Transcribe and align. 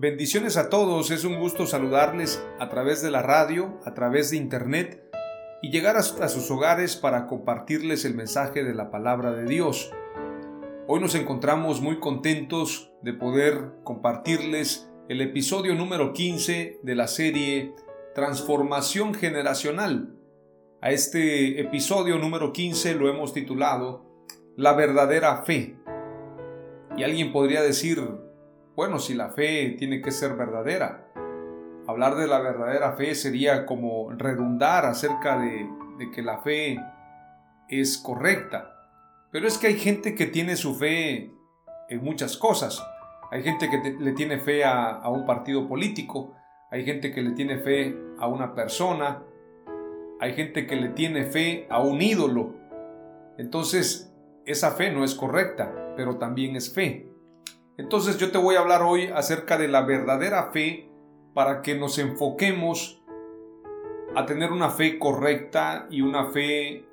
Bendiciones 0.00 0.56
a 0.56 0.70
todos, 0.70 1.10
es 1.10 1.24
un 1.24 1.38
gusto 1.38 1.66
saludarles 1.66 2.42
a 2.58 2.70
través 2.70 3.02
de 3.02 3.10
la 3.10 3.20
radio, 3.20 3.78
a 3.84 3.92
través 3.92 4.30
de 4.30 4.38
internet 4.38 5.04
y 5.60 5.70
llegar 5.70 5.98
a 5.98 6.02
sus 6.02 6.50
hogares 6.50 6.96
para 6.96 7.26
compartirles 7.26 8.06
el 8.06 8.14
mensaje 8.14 8.64
de 8.64 8.72
la 8.72 8.90
palabra 8.90 9.32
de 9.32 9.44
Dios. 9.44 9.92
Hoy 10.86 11.00
nos 11.00 11.14
encontramos 11.14 11.82
muy 11.82 12.00
contentos 12.00 12.94
de 13.02 13.12
poder 13.12 13.72
compartirles 13.84 14.90
el 15.10 15.20
episodio 15.20 15.74
número 15.74 16.14
15 16.14 16.80
de 16.82 16.94
la 16.94 17.06
serie 17.06 17.74
Transformación 18.14 19.12
Generacional. 19.12 20.16
A 20.80 20.92
este 20.92 21.60
episodio 21.60 22.16
número 22.16 22.54
15 22.54 22.94
lo 22.94 23.10
hemos 23.10 23.34
titulado 23.34 24.06
La 24.56 24.72
verdadera 24.72 25.42
fe. 25.42 25.76
Y 26.96 27.02
alguien 27.02 27.32
podría 27.32 27.60
decir, 27.60 28.29
bueno, 28.76 28.98
si 28.98 29.14
la 29.14 29.30
fe 29.30 29.74
tiene 29.78 30.00
que 30.00 30.10
ser 30.10 30.36
verdadera. 30.36 31.06
Hablar 31.86 32.14
de 32.14 32.26
la 32.28 32.40
verdadera 32.40 32.92
fe 32.92 33.14
sería 33.14 33.66
como 33.66 34.10
redundar 34.12 34.86
acerca 34.86 35.38
de, 35.38 35.68
que 36.14 36.22
la 36.22 36.38
fe 36.38 36.78
es 37.68 37.98
correcta. 37.98 38.72
Pero 39.32 39.46
es 39.46 39.58
que 39.58 39.68
hay 39.68 39.78
gente 39.78 40.14
que 40.14 40.26
tiene 40.26 40.56
su 40.56 40.76
fe 40.76 41.32
en 41.88 42.04
muchas 42.04 42.36
cosas. 42.36 42.84
Hay 43.30 43.42
gente 43.42 43.68
que 43.68 43.96
le 43.98 44.12
tiene 44.12 44.38
fe 44.38 44.64
a, 44.64 45.08
un 45.08 45.26
partido 45.26 45.68
político, 45.68 46.34
hay 46.70 46.84
gente 46.84 47.12
que 47.12 47.22
le 47.22 47.32
tiene 47.32 47.58
fe 47.58 47.96
a 48.18 48.28
una 48.28 48.54
persona, 48.54 49.22
hay 50.20 50.34
gente 50.34 50.66
que 50.66 50.76
le 50.76 50.90
tiene 50.90 51.24
fe 51.24 51.66
a 51.70 51.80
un 51.80 52.00
ídolo. 52.00 52.54
Entonces, 53.36 54.12
esa 54.46 54.72
fe 54.72 54.90
no 54.90 55.04
es 55.04 55.14
correcta, 55.14 55.94
pero 55.96 56.18
también 56.18 56.56
es 56.56 56.72
fe. 56.72 57.09
Entonces 57.80 58.18
yo 58.18 58.30
te 58.30 58.36
voy 58.36 58.56
a 58.56 58.60
hablar 58.60 58.82
hoy 58.82 59.06
acerca 59.06 59.56
de 59.56 59.66
la 59.66 59.80
verdadera 59.80 60.50
fe 60.52 60.90
para 61.32 61.62
que 61.62 61.74
nos 61.74 61.98
enfoquemos 61.98 63.02
a 64.14 64.26
tener 64.26 64.52
una 64.52 64.68
fe 64.68 64.98
correcta 64.98 65.86
y 65.88 66.02
una 66.02 66.26
fe 66.26 66.84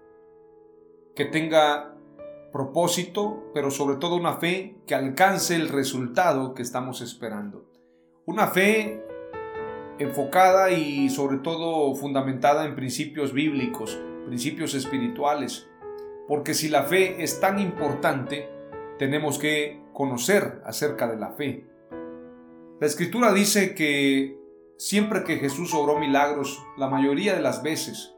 que 1.14 1.26
tenga 1.26 1.94
propósito, 2.54 3.52
pero 3.54 3.70
sobre 3.70 3.98
todo 3.98 4.16
una 4.16 4.38
fe 4.38 4.78
que 4.88 4.96
alcance 4.96 5.58
el 5.58 5.68
resultado 5.68 6.54
que 6.54 6.62
estamos 6.62 7.02
esperando. 7.02 7.70
Una 8.26 8.48
fe 8.48 9.04
enfocada 10.00 10.72
y 10.72 11.10
sobre 11.10 11.40
todo 11.40 11.94
fundamentada 11.96 12.64
en 12.64 12.76
principios 12.76 13.34
bíblicos, 13.34 14.00
principios 14.26 14.74
espirituales, 14.74 15.68
porque 16.30 16.54
si 16.54 16.70
la 16.70 16.84
fe 16.84 17.22
es 17.22 17.42
tan 17.42 17.60
importante, 17.60 18.50
tenemos 18.98 19.38
que 19.38 19.86
conocer 19.98 20.62
acerca 20.64 21.08
de 21.08 21.18
la 21.18 21.32
fe. 21.32 21.66
La 22.80 22.86
escritura 22.86 23.34
dice 23.34 23.74
que 23.74 24.40
siempre 24.78 25.24
que 25.24 25.38
Jesús 25.38 25.74
obró 25.74 25.98
milagros, 25.98 26.64
la 26.78 26.88
mayoría 26.88 27.34
de 27.34 27.42
las 27.42 27.64
veces, 27.64 28.14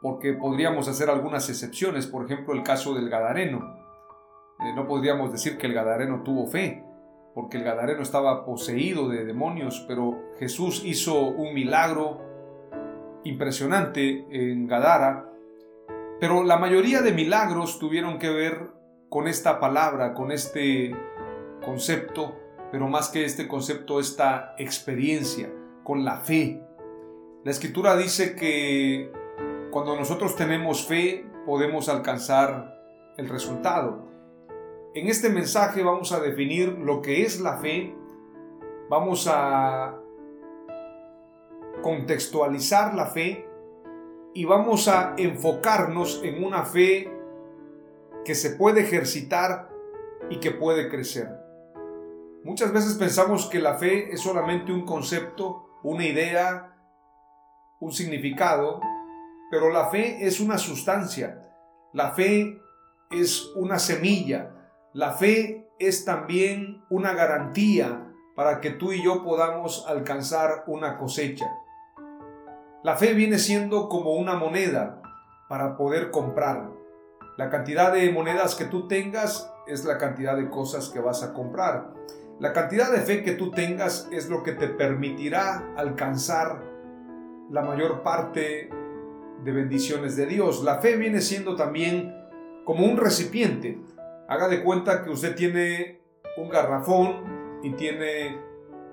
porque 0.00 0.34
podríamos 0.34 0.86
hacer 0.86 1.10
algunas 1.10 1.48
excepciones, 1.48 2.06
por 2.06 2.24
ejemplo 2.24 2.54
el 2.54 2.62
caso 2.62 2.94
del 2.94 3.10
Gadareno, 3.10 3.58
eh, 4.60 4.72
no 4.76 4.86
podríamos 4.86 5.32
decir 5.32 5.58
que 5.58 5.66
el 5.66 5.74
Gadareno 5.74 6.22
tuvo 6.22 6.46
fe, 6.46 6.84
porque 7.34 7.56
el 7.56 7.64
Gadareno 7.64 8.02
estaba 8.02 8.44
poseído 8.44 9.08
de 9.08 9.24
demonios, 9.24 9.84
pero 9.88 10.32
Jesús 10.38 10.84
hizo 10.84 11.26
un 11.26 11.54
milagro 11.54 12.20
impresionante 13.24 14.24
en 14.30 14.68
Gadara, 14.68 15.28
pero 16.20 16.44
la 16.44 16.56
mayoría 16.56 17.02
de 17.02 17.10
milagros 17.10 17.80
tuvieron 17.80 18.20
que 18.20 18.30
ver 18.30 18.75
con 19.08 19.28
esta 19.28 19.60
palabra, 19.60 20.14
con 20.14 20.32
este 20.32 20.94
concepto, 21.64 22.36
pero 22.70 22.88
más 22.88 23.08
que 23.08 23.24
este 23.24 23.48
concepto, 23.48 24.00
esta 24.00 24.54
experiencia, 24.58 25.52
con 25.84 26.04
la 26.04 26.18
fe. 26.18 26.62
La 27.44 27.50
escritura 27.50 27.96
dice 27.96 28.34
que 28.34 29.12
cuando 29.70 29.96
nosotros 29.96 30.36
tenemos 30.36 30.86
fe 30.86 31.26
podemos 31.44 31.88
alcanzar 31.88 32.74
el 33.16 33.28
resultado. 33.28 34.08
En 34.94 35.08
este 35.08 35.28
mensaje 35.28 35.82
vamos 35.82 36.12
a 36.12 36.20
definir 36.20 36.70
lo 36.70 37.02
que 37.02 37.22
es 37.22 37.40
la 37.40 37.58
fe, 37.58 37.94
vamos 38.88 39.28
a 39.30 39.96
contextualizar 41.82 42.94
la 42.94 43.06
fe 43.06 43.46
y 44.34 44.44
vamos 44.44 44.88
a 44.88 45.14
enfocarnos 45.16 46.20
en 46.24 46.42
una 46.42 46.64
fe 46.64 47.15
que 48.26 48.34
se 48.34 48.50
puede 48.50 48.80
ejercitar 48.80 49.70
y 50.28 50.40
que 50.40 50.50
puede 50.50 50.88
crecer. 50.88 51.30
Muchas 52.42 52.72
veces 52.72 52.94
pensamos 52.94 53.46
que 53.46 53.60
la 53.60 53.74
fe 53.74 54.12
es 54.12 54.20
solamente 54.20 54.72
un 54.72 54.84
concepto, 54.84 55.78
una 55.84 56.04
idea, 56.04 56.76
un 57.78 57.92
significado, 57.92 58.80
pero 59.48 59.70
la 59.70 59.90
fe 59.90 60.26
es 60.26 60.40
una 60.40 60.58
sustancia, 60.58 61.40
la 61.92 62.10
fe 62.10 62.60
es 63.12 63.46
una 63.54 63.78
semilla, 63.78 64.50
la 64.92 65.12
fe 65.12 65.70
es 65.78 66.04
también 66.04 66.84
una 66.90 67.12
garantía 67.12 68.12
para 68.34 68.60
que 68.60 68.70
tú 68.70 68.92
y 68.92 69.04
yo 69.04 69.22
podamos 69.22 69.86
alcanzar 69.86 70.64
una 70.66 70.98
cosecha. 70.98 71.46
La 72.82 72.96
fe 72.96 73.14
viene 73.14 73.38
siendo 73.38 73.88
como 73.88 74.14
una 74.14 74.34
moneda 74.34 75.00
para 75.48 75.76
poder 75.76 76.10
comprar. 76.10 76.75
La 77.36 77.50
cantidad 77.50 77.92
de 77.92 78.10
monedas 78.12 78.54
que 78.54 78.64
tú 78.64 78.88
tengas 78.88 79.52
es 79.66 79.84
la 79.84 79.98
cantidad 79.98 80.36
de 80.36 80.48
cosas 80.48 80.88
que 80.88 81.00
vas 81.00 81.22
a 81.22 81.34
comprar. 81.34 81.92
La 82.40 82.54
cantidad 82.54 82.90
de 82.90 83.00
fe 83.00 83.22
que 83.22 83.32
tú 83.32 83.50
tengas 83.50 84.08
es 84.10 84.30
lo 84.30 84.42
que 84.42 84.52
te 84.52 84.68
permitirá 84.68 85.74
alcanzar 85.76 86.62
la 87.50 87.60
mayor 87.60 88.02
parte 88.02 88.70
de 89.44 89.52
bendiciones 89.52 90.16
de 90.16 90.24
Dios. 90.24 90.64
La 90.64 90.76
fe 90.78 90.96
viene 90.96 91.20
siendo 91.20 91.56
también 91.56 92.14
como 92.64 92.86
un 92.86 92.96
recipiente. 92.96 93.82
Haga 94.28 94.48
de 94.48 94.62
cuenta 94.62 95.04
que 95.04 95.10
usted 95.10 95.34
tiene 95.34 96.00
un 96.38 96.48
garrafón 96.48 97.60
y 97.62 97.72
tiene 97.72 98.40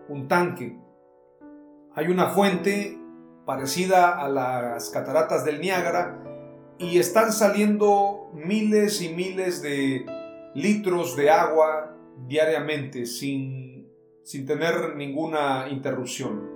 un 0.10 0.28
tanque. 0.28 0.78
Hay 1.96 2.08
una 2.08 2.28
fuente 2.28 3.00
parecida 3.46 4.20
a 4.22 4.28
las 4.28 4.90
cataratas 4.90 5.46
del 5.46 5.62
Niágara 5.62 6.33
y 6.78 7.00
están 7.00 7.32
saliendo 7.32 8.32
miles 8.34 9.02
y 9.02 9.10
miles 9.10 9.62
de 9.62 10.06
litros 10.56 11.16
de 11.16 11.30
agua 11.30 11.96
diariamente 12.28 13.06
sin, 13.06 13.88
sin 14.24 14.46
tener 14.46 14.96
ninguna 14.96 15.68
interrupción. 15.70 16.52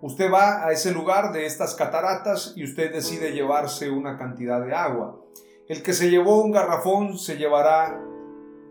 Usted 0.00 0.30
va 0.30 0.66
a 0.66 0.72
ese 0.72 0.92
lugar 0.92 1.32
de 1.32 1.46
estas 1.46 1.74
cataratas 1.74 2.52
y 2.56 2.64
usted 2.64 2.92
decide 2.92 3.32
llevarse 3.32 3.90
una 3.90 4.18
cantidad 4.18 4.64
de 4.64 4.74
agua. 4.74 5.20
El 5.66 5.82
que 5.82 5.94
se 5.94 6.10
llevó 6.10 6.42
un 6.42 6.50
garrafón 6.50 7.16
se 7.16 7.36
llevará 7.36 7.98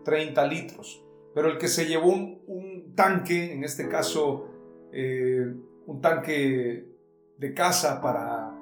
30 0.04 0.46
litros, 0.46 1.02
pero 1.34 1.48
el 1.48 1.58
que 1.58 1.66
se 1.66 1.86
llevó 1.86 2.10
un, 2.10 2.92
tanque, 2.94 3.52
en 3.52 3.64
este 3.64 3.88
caso 3.88 4.48
eh, 4.92 5.52
un 5.86 6.00
tanque 6.00 6.86
de 7.38 7.54
casa 7.54 8.00
para, 8.00 8.53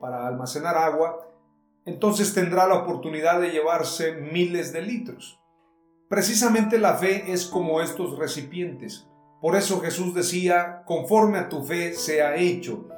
para 0.00 0.26
almacenar 0.26 0.76
agua, 0.76 1.28
entonces 1.84 2.34
tendrá 2.34 2.66
la 2.66 2.74
oportunidad 2.74 3.40
de 3.40 3.50
llevarse 3.50 4.12
miles 4.12 4.72
de 4.72 4.82
litros. 4.82 5.40
Precisamente 6.08 6.78
la 6.78 6.94
fe 6.94 7.32
es 7.32 7.46
como 7.46 7.80
estos 7.80 8.18
recipientes. 8.18 9.06
Por 9.40 9.56
eso 9.56 9.80
Jesús 9.80 10.14
decía, 10.14 10.82
conforme 10.84 11.38
a 11.38 11.48
tu 11.48 11.62
fe 11.62 11.94
sea 11.94 12.36
hecho. 12.36 12.88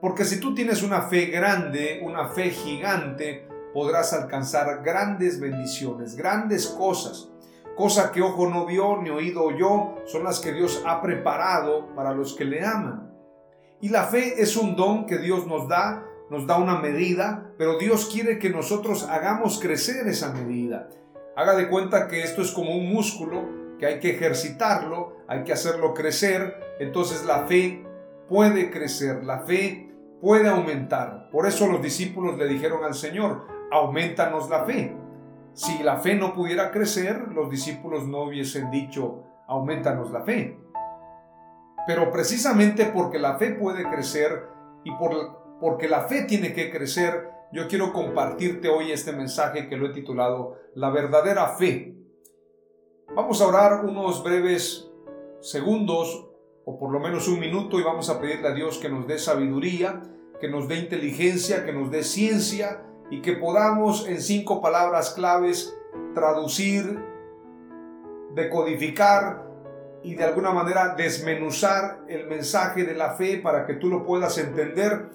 Porque 0.00 0.24
si 0.24 0.38
tú 0.38 0.54
tienes 0.54 0.82
una 0.82 1.02
fe 1.02 1.26
grande, 1.26 2.00
una 2.04 2.28
fe 2.28 2.50
gigante, 2.50 3.48
podrás 3.74 4.12
alcanzar 4.12 4.82
grandes 4.82 5.40
bendiciones, 5.40 6.14
grandes 6.14 6.66
cosas. 6.68 7.30
Cosa 7.76 8.12
que 8.12 8.22
ojo 8.22 8.48
no 8.48 8.66
vio 8.66 9.00
ni 9.02 9.10
oído 9.10 9.44
oyó, 9.44 9.96
son 10.06 10.24
las 10.24 10.40
que 10.40 10.52
Dios 10.52 10.82
ha 10.86 11.00
preparado 11.00 11.94
para 11.94 12.12
los 12.12 12.34
que 12.34 12.44
le 12.44 12.64
aman. 12.64 13.12
Y 13.80 13.88
la 13.90 14.04
fe 14.04 14.42
es 14.42 14.56
un 14.56 14.74
don 14.74 15.06
que 15.06 15.18
Dios 15.18 15.46
nos 15.46 15.68
da, 15.68 16.04
nos 16.30 16.46
da 16.46 16.58
una 16.58 16.80
medida, 16.80 17.52
pero 17.56 17.78
Dios 17.78 18.10
quiere 18.12 18.38
que 18.38 18.50
nosotros 18.50 19.08
hagamos 19.08 19.58
crecer 19.60 20.06
esa 20.06 20.32
medida. 20.32 20.88
Haga 21.36 21.54
de 21.54 21.68
cuenta 21.68 22.08
que 22.08 22.22
esto 22.22 22.42
es 22.42 22.50
como 22.50 22.74
un 22.74 22.92
músculo 22.92 23.48
que 23.78 23.86
hay 23.86 24.00
que 24.00 24.10
ejercitarlo, 24.10 25.16
hay 25.28 25.44
que 25.44 25.52
hacerlo 25.52 25.94
crecer, 25.94 26.58
entonces 26.80 27.24
la 27.24 27.46
fe 27.46 27.84
puede 28.28 28.70
crecer, 28.70 29.24
la 29.24 29.40
fe 29.40 29.94
puede 30.20 30.48
aumentar. 30.48 31.30
Por 31.30 31.46
eso 31.46 31.66
los 31.66 31.82
discípulos 31.82 32.36
le 32.36 32.46
dijeron 32.46 32.84
al 32.84 32.94
Señor, 32.94 33.46
aumentanos 33.70 34.50
la 34.50 34.64
fe. 34.64 34.96
Si 35.52 35.82
la 35.82 35.96
fe 35.98 36.14
no 36.14 36.34
pudiera 36.34 36.70
crecer, 36.70 37.28
los 37.32 37.50
discípulos 37.50 38.06
no 38.06 38.22
hubiesen 38.24 38.70
dicho, 38.70 39.24
aumentanos 39.46 40.10
la 40.10 40.22
fe. 40.22 40.58
Pero 41.86 42.12
precisamente 42.12 42.86
porque 42.86 43.18
la 43.18 43.36
fe 43.38 43.52
puede 43.52 43.88
crecer 43.88 44.46
y 44.84 44.92
por, 44.92 45.37
porque 45.60 45.88
la 45.88 46.02
fe 46.02 46.22
tiene 46.22 46.52
que 46.52 46.70
crecer, 46.70 47.30
yo 47.52 47.66
quiero 47.68 47.92
compartirte 47.92 48.68
hoy 48.68 48.92
este 48.92 49.12
mensaje 49.12 49.68
que 49.68 49.76
lo 49.76 49.86
he 49.86 49.92
titulado 49.92 50.58
La 50.74 50.90
verdadera 50.90 51.48
fe. 51.48 51.94
Vamos 53.14 53.40
a 53.40 53.46
orar 53.46 53.84
unos 53.84 54.22
breves 54.22 54.90
segundos 55.40 56.26
o 56.64 56.78
por 56.78 56.92
lo 56.92 57.00
menos 57.00 57.26
un 57.28 57.40
minuto 57.40 57.80
y 57.80 57.82
vamos 57.82 58.10
a 58.10 58.20
pedirle 58.20 58.48
a 58.48 58.52
Dios 58.52 58.78
que 58.78 58.90
nos 58.90 59.06
dé 59.06 59.18
sabiduría, 59.18 60.02
que 60.40 60.48
nos 60.48 60.68
dé 60.68 60.76
inteligencia, 60.76 61.64
que 61.64 61.72
nos 61.72 61.90
dé 61.90 62.04
ciencia 62.04 62.82
y 63.10 63.22
que 63.22 63.32
podamos 63.32 64.06
en 64.06 64.20
cinco 64.20 64.60
palabras 64.60 65.10
claves 65.14 65.74
traducir, 66.14 67.02
decodificar 68.34 69.48
y 70.02 70.14
de 70.14 70.24
alguna 70.24 70.52
manera 70.52 70.94
desmenuzar 70.94 72.04
el 72.08 72.26
mensaje 72.26 72.84
de 72.84 72.94
la 72.94 73.14
fe 73.14 73.38
para 73.38 73.66
que 73.66 73.74
tú 73.74 73.88
lo 73.88 74.04
puedas 74.04 74.36
entender 74.38 75.10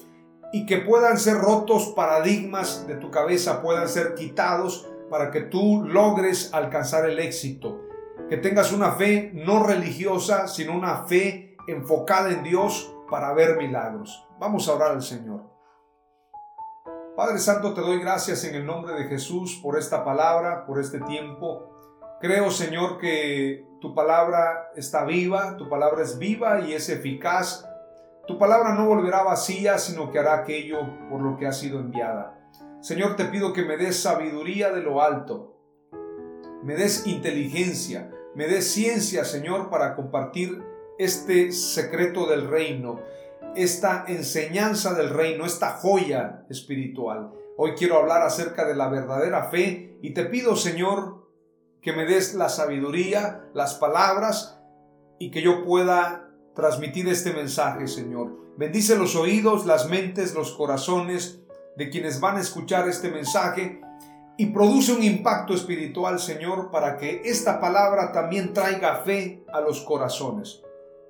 y 0.53 0.67
que 0.67 0.77
puedan 0.77 1.17
ser 1.17 1.39
rotos 1.39 1.93
paradigmas 1.95 2.85
de 2.85 2.95
tu 2.95 3.09
cabeza, 3.09 3.61
puedan 3.63 3.89
ser 3.89 4.13
quitados 4.13 4.87
para 5.09 5.31
que 5.31 5.41
tú 5.41 5.83
logres 5.83 6.53
alcanzar 6.53 7.09
el 7.09 7.19
éxito. 7.19 7.81
Que 8.29 8.37
tengas 8.37 8.71
una 8.71 8.91
fe 8.91 9.31
no 9.33 9.65
religiosa, 9.65 10.47
sino 10.47 10.77
una 10.77 11.05
fe 11.05 11.57
enfocada 11.67 12.31
en 12.31 12.43
Dios 12.43 12.95
para 13.09 13.33
ver 13.33 13.57
milagros. 13.57 14.27
Vamos 14.39 14.69
a 14.69 14.75
orar 14.75 14.91
al 14.91 15.01
Señor. 15.01 15.41
Padre 17.15 17.39
Santo, 17.39 17.73
te 17.73 17.81
doy 17.81 17.99
gracias 17.99 18.43
en 18.43 18.53
el 18.53 18.65
nombre 18.65 18.93
de 18.93 19.05
Jesús 19.05 19.59
por 19.61 19.77
esta 19.77 20.03
palabra, 20.05 20.67
por 20.67 20.79
este 20.79 20.99
tiempo. 20.99 21.69
Creo, 22.21 22.51
Señor, 22.51 22.99
que 22.99 23.65
tu 23.81 23.95
palabra 23.95 24.71
está 24.75 25.03
viva, 25.03 25.57
tu 25.57 25.67
palabra 25.67 26.03
es 26.03 26.19
viva 26.19 26.61
y 26.61 26.73
es 26.73 26.89
eficaz. 26.89 27.67
Tu 28.27 28.37
palabra 28.37 28.73
no 28.73 28.87
volverá 28.87 29.23
vacía, 29.23 29.77
sino 29.77 30.11
que 30.11 30.19
hará 30.19 30.35
aquello 30.35 30.79
por 31.09 31.21
lo 31.21 31.37
que 31.37 31.45
ha 31.45 31.51
sido 31.51 31.79
enviada. 31.79 32.39
Señor, 32.81 33.15
te 33.15 33.25
pido 33.25 33.53
que 33.53 33.63
me 33.63 33.77
des 33.77 33.99
sabiduría 33.99 34.71
de 34.71 34.81
lo 34.81 35.01
alto, 35.01 35.57
me 36.63 36.75
des 36.75 37.07
inteligencia, 37.07 38.11
me 38.35 38.47
des 38.47 38.71
ciencia, 38.71 39.25
Señor, 39.25 39.69
para 39.69 39.95
compartir 39.95 40.63
este 40.97 41.51
secreto 41.51 42.27
del 42.27 42.47
reino 42.47 42.99
esta 43.55 44.05
enseñanza 44.07 44.93
del 44.93 45.09
reino, 45.09 45.45
esta 45.45 45.71
joya 45.71 46.45
espiritual. 46.49 47.31
Hoy 47.57 47.73
quiero 47.77 47.97
hablar 47.97 48.23
acerca 48.23 48.65
de 48.65 48.75
la 48.75 48.89
verdadera 48.89 49.45
fe 49.45 49.97
y 50.01 50.13
te 50.13 50.25
pido, 50.25 50.55
Señor, 50.55 51.29
que 51.81 51.93
me 51.93 52.05
des 52.05 52.33
la 52.33 52.49
sabiduría, 52.49 53.45
las 53.53 53.75
palabras 53.75 54.59
y 55.19 55.29
que 55.29 55.41
yo 55.41 55.63
pueda 55.63 56.32
transmitir 56.55 57.07
este 57.07 57.33
mensaje, 57.33 57.87
Señor. 57.87 58.55
Bendice 58.57 58.95
los 58.95 59.15
oídos, 59.15 59.65
las 59.65 59.89
mentes, 59.89 60.33
los 60.33 60.51
corazones 60.51 61.41
de 61.75 61.89
quienes 61.89 62.19
van 62.19 62.37
a 62.37 62.41
escuchar 62.41 62.87
este 62.87 63.09
mensaje 63.09 63.81
y 64.37 64.47
produce 64.47 64.93
un 64.93 65.03
impacto 65.03 65.53
espiritual, 65.53 66.19
Señor, 66.19 66.71
para 66.71 66.97
que 66.97 67.21
esta 67.25 67.59
palabra 67.59 68.11
también 68.11 68.53
traiga 68.53 69.03
fe 69.03 69.43
a 69.53 69.61
los 69.61 69.81
corazones. 69.81 70.61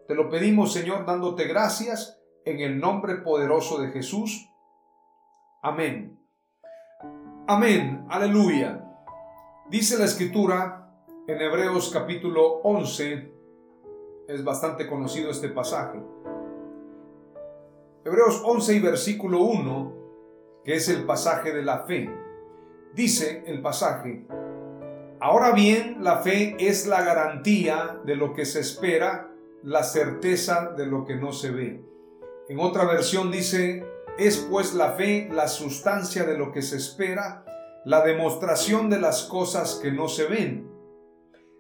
Te 0.08 0.16
lo 0.16 0.30
pedimos, 0.30 0.74
Señor, 0.74 1.06
dándote 1.06 1.46
gracias 1.46 2.20
en 2.46 2.60
el 2.60 2.80
nombre 2.80 3.16
poderoso 3.16 3.82
de 3.82 3.90
Jesús. 3.92 4.50
Amén. 5.62 6.20
Amén. 7.48 8.06
Aleluya. 8.10 8.84
Dice 9.70 9.98
la 9.98 10.06
escritura 10.06 10.90
en 11.28 11.42
Hebreos 11.42 11.90
capítulo 11.92 12.62
11, 12.64 13.33
es 14.28 14.44
bastante 14.44 14.88
conocido 14.88 15.30
este 15.30 15.50
pasaje. 15.50 16.00
Hebreos 18.06 18.42
11 18.46 18.76
y 18.76 18.80
versículo 18.80 19.42
1, 19.42 19.94
que 20.64 20.76
es 20.76 20.90
el 20.90 21.06
pasaje 21.06 21.52
de 21.54 21.64
la 21.64 21.80
fe. 21.86 22.10
Dice 22.94 23.44
el 23.48 23.62
pasaje, 23.62 24.26
Ahora 25.20 25.54
bien, 25.54 26.04
la 26.04 26.18
fe 26.18 26.58
es 26.60 26.86
la 26.86 27.02
garantía 27.02 27.98
de 28.04 28.18
lo 28.18 28.34
que 28.34 28.46
se 28.46 28.60
espera, 28.60 29.32
la 29.64 29.84
certeza 29.84 30.74
de 30.76 30.86
lo 30.86 31.06
que 31.06 31.16
no 31.16 31.32
se 31.32 31.52
ve. 31.52 31.82
En 32.50 32.60
otra 32.60 32.84
versión 32.84 33.32
dice, 33.32 33.86
es 34.18 34.38
pues 34.52 34.74
la 34.74 34.92
fe 34.92 35.30
la 35.32 35.48
sustancia 35.48 36.26
de 36.26 36.38
lo 36.38 36.52
que 36.52 36.62
se 36.62 36.76
espera, 36.76 37.46
la 37.86 38.04
demostración 38.04 38.90
de 38.90 39.00
las 39.00 39.24
cosas 39.24 39.80
que 39.82 39.94
no 39.94 40.10
se 40.10 40.26
ven. 40.26 40.73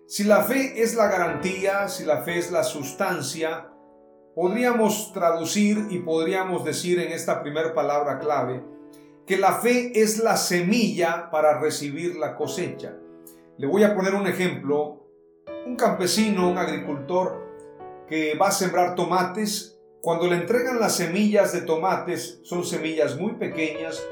Si 0.07 0.23
la 0.23 0.43
fe 0.43 0.81
es 0.81 0.95
la 0.95 1.07
garantía, 1.07 1.87
si 1.87 2.05
la 2.05 2.23
fe 2.23 2.37
es 2.37 2.51
la 2.51 2.63
sustancia, 2.63 3.69
podríamos 4.35 5.13
traducir 5.13 5.87
y 5.89 5.99
podríamos 5.99 6.65
decir 6.65 6.99
en 6.99 7.11
esta 7.11 7.41
primera 7.41 7.73
palabra 7.73 8.19
clave 8.19 8.63
que 9.25 9.37
la 9.37 9.53
fe 9.53 9.91
es 9.95 10.19
la 10.19 10.35
semilla 10.35 11.29
para 11.31 11.59
recibir 11.59 12.17
la 12.17 12.35
cosecha. 12.35 12.97
Le 13.57 13.67
voy 13.67 13.83
a 13.83 13.95
poner 13.95 14.13
un 14.15 14.27
ejemplo. 14.27 14.99
Un 15.65 15.77
campesino, 15.77 16.49
un 16.49 16.57
agricultor 16.57 17.41
que 18.09 18.35
va 18.35 18.49
a 18.49 18.51
sembrar 18.51 18.95
tomates 18.95 19.73
cuando 20.03 20.27
le 20.27 20.35
entregan 20.35 20.81
las 20.81 20.97
semillas 20.97 21.53
de 21.53 21.61
tomates, 21.61 22.41
son 22.43 22.65
semillas 22.65 23.17
muy 23.17 23.35
pequeñas, 23.35 24.05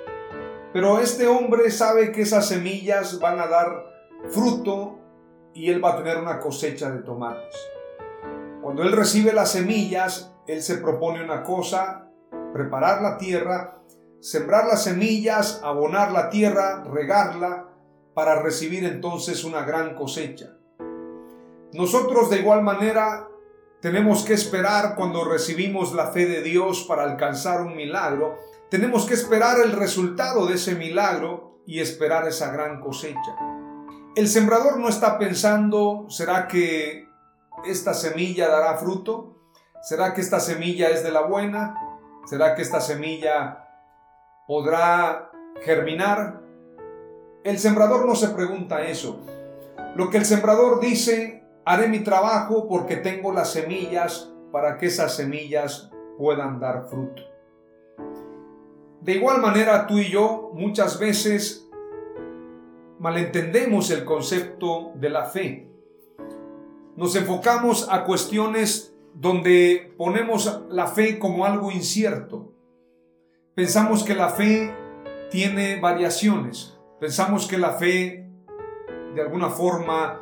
pero 0.71 0.99
este 0.99 1.27
hombre 1.27 1.69
sabe 1.69 2.13
que 2.13 2.21
esas 2.21 2.47
semillas 2.47 3.19
van 3.19 3.41
a 3.41 3.47
dar 3.47 3.67
fruto 4.29 5.00
y 5.53 5.69
él 5.69 5.83
va 5.83 5.93
a 5.93 5.97
tener 5.97 6.17
una 6.17 6.39
cosecha 6.39 6.89
de 6.91 7.01
tomates. 7.01 7.55
Cuando 8.61 8.83
él 8.83 8.91
recibe 8.91 9.33
las 9.33 9.51
semillas, 9.51 10.33
él 10.47 10.61
se 10.61 10.77
propone 10.77 11.23
una 11.23 11.43
cosa, 11.43 12.09
preparar 12.53 13.01
la 13.01 13.17
tierra, 13.17 13.81
sembrar 14.19 14.67
las 14.67 14.83
semillas, 14.83 15.61
abonar 15.63 16.11
la 16.11 16.29
tierra, 16.29 16.83
regarla, 16.83 17.67
para 18.13 18.41
recibir 18.41 18.83
entonces 18.85 19.43
una 19.43 19.63
gran 19.63 19.95
cosecha. 19.95 20.57
Nosotros 21.73 22.29
de 22.29 22.39
igual 22.39 22.61
manera 22.61 23.27
tenemos 23.81 24.23
que 24.23 24.33
esperar 24.33 24.95
cuando 24.95 25.23
recibimos 25.25 25.93
la 25.93 26.07
fe 26.07 26.27
de 26.27 26.43
Dios 26.43 26.83
para 26.87 27.03
alcanzar 27.03 27.61
un 27.61 27.75
milagro. 27.75 28.37
Tenemos 28.69 29.05
que 29.05 29.15
esperar 29.15 29.59
el 29.59 29.71
resultado 29.71 30.45
de 30.45 30.55
ese 30.55 30.75
milagro 30.75 31.61
y 31.65 31.79
esperar 31.79 32.27
esa 32.27 32.51
gran 32.51 32.79
cosecha. 32.79 33.50
El 34.15 34.27
sembrador 34.27 34.77
no 34.77 34.89
está 34.89 35.17
pensando, 35.17 36.05
¿será 36.09 36.47
que 36.47 37.07
esta 37.65 37.93
semilla 37.93 38.49
dará 38.49 38.75
fruto? 38.75 39.37
¿Será 39.81 40.13
que 40.13 40.21
esta 40.21 40.39
semilla 40.39 40.89
es 40.89 41.03
de 41.03 41.11
la 41.11 41.21
buena? 41.21 41.75
¿Será 42.25 42.53
que 42.55 42.61
esta 42.61 42.81
semilla 42.81 43.67
podrá 44.47 45.31
germinar? 45.63 46.41
El 47.43 47.57
sembrador 47.57 48.05
no 48.05 48.15
se 48.15 48.27
pregunta 48.29 48.81
eso. 48.83 49.19
Lo 49.95 50.09
que 50.09 50.17
el 50.17 50.25
sembrador 50.25 50.79
dice 50.79 51.41
Haré 51.63 51.87
mi 51.87 51.99
trabajo 51.99 52.67
porque 52.67 52.97
tengo 52.97 53.31
las 53.31 53.51
semillas 53.51 54.31
para 54.51 54.77
que 54.77 54.87
esas 54.87 55.15
semillas 55.15 55.91
puedan 56.17 56.59
dar 56.59 56.87
fruto. 56.89 57.21
De 58.99 59.13
igual 59.13 59.39
manera, 59.41 59.85
tú 59.85 59.99
y 59.99 60.09
yo 60.09 60.51
muchas 60.53 60.99
veces 60.99 61.67
malentendemos 63.01 63.89
el 63.89 64.05
concepto 64.05 64.91
de 64.93 65.09
la 65.09 65.25
fe. 65.25 65.67
Nos 66.95 67.15
enfocamos 67.15 67.87
a 67.89 68.03
cuestiones 68.03 68.93
donde 69.15 69.91
ponemos 69.97 70.61
la 70.69 70.85
fe 70.85 71.17
como 71.17 71.45
algo 71.45 71.71
incierto. 71.71 72.53
Pensamos 73.55 74.03
que 74.03 74.13
la 74.13 74.29
fe 74.29 74.71
tiene 75.31 75.79
variaciones. 75.79 76.77
Pensamos 76.99 77.47
que 77.47 77.57
la 77.57 77.71
fe 77.71 78.29
de 79.15 79.21
alguna 79.21 79.49
forma 79.49 80.21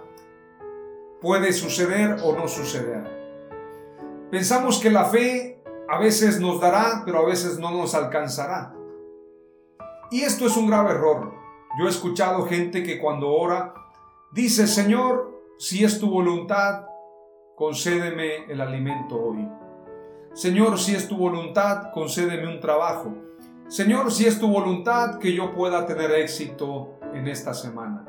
puede 1.20 1.52
suceder 1.52 2.16
o 2.24 2.34
no 2.34 2.48
suceder. 2.48 3.04
Pensamos 4.32 4.80
que 4.80 4.90
la 4.90 5.04
fe 5.04 5.62
a 5.90 6.00
veces 6.00 6.40
nos 6.40 6.62
dará, 6.62 7.02
pero 7.04 7.20
a 7.20 7.26
veces 7.26 7.60
no 7.60 7.72
nos 7.72 7.94
alcanzará. 7.94 8.74
Y 10.12 10.22
esto 10.22 10.46
es 10.46 10.56
un 10.56 10.68
grave 10.68 10.92
error. 10.92 11.39
Yo 11.78 11.86
he 11.86 11.90
escuchado 11.90 12.46
gente 12.46 12.84
que 12.84 12.98
cuando 13.00 13.30
ora 13.30 13.74
dice, 14.32 14.66
Señor, 14.66 15.44
si 15.58 15.84
es 15.84 16.00
tu 16.00 16.10
voluntad, 16.10 16.86
concédeme 17.56 18.46
el 18.50 18.60
alimento 18.60 19.16
hoy. 19.16 19.48
Señor, 20.34 20.80
si 20.80 20.96
es 20.96 21.08
tu 21.08 21.18
voluntad, 21.18 21.92
concédeme 21.94 22.48
un 22.48 22.60
trabajo. 22.60 23.14
Señor, 23.68 24.12
si 24.12 24.26
es 24.26 24.40
tu 24.40 24.48
voluntad, 24.48 25.20
que 25.20 25.34
yo 25.34 25.54
pueda 25.54 25.86
tener 25.86 26.12
éxito 26.12 27.00
en 27.14 27.28
esta 27.28 27.54
semana. 27.54 28.06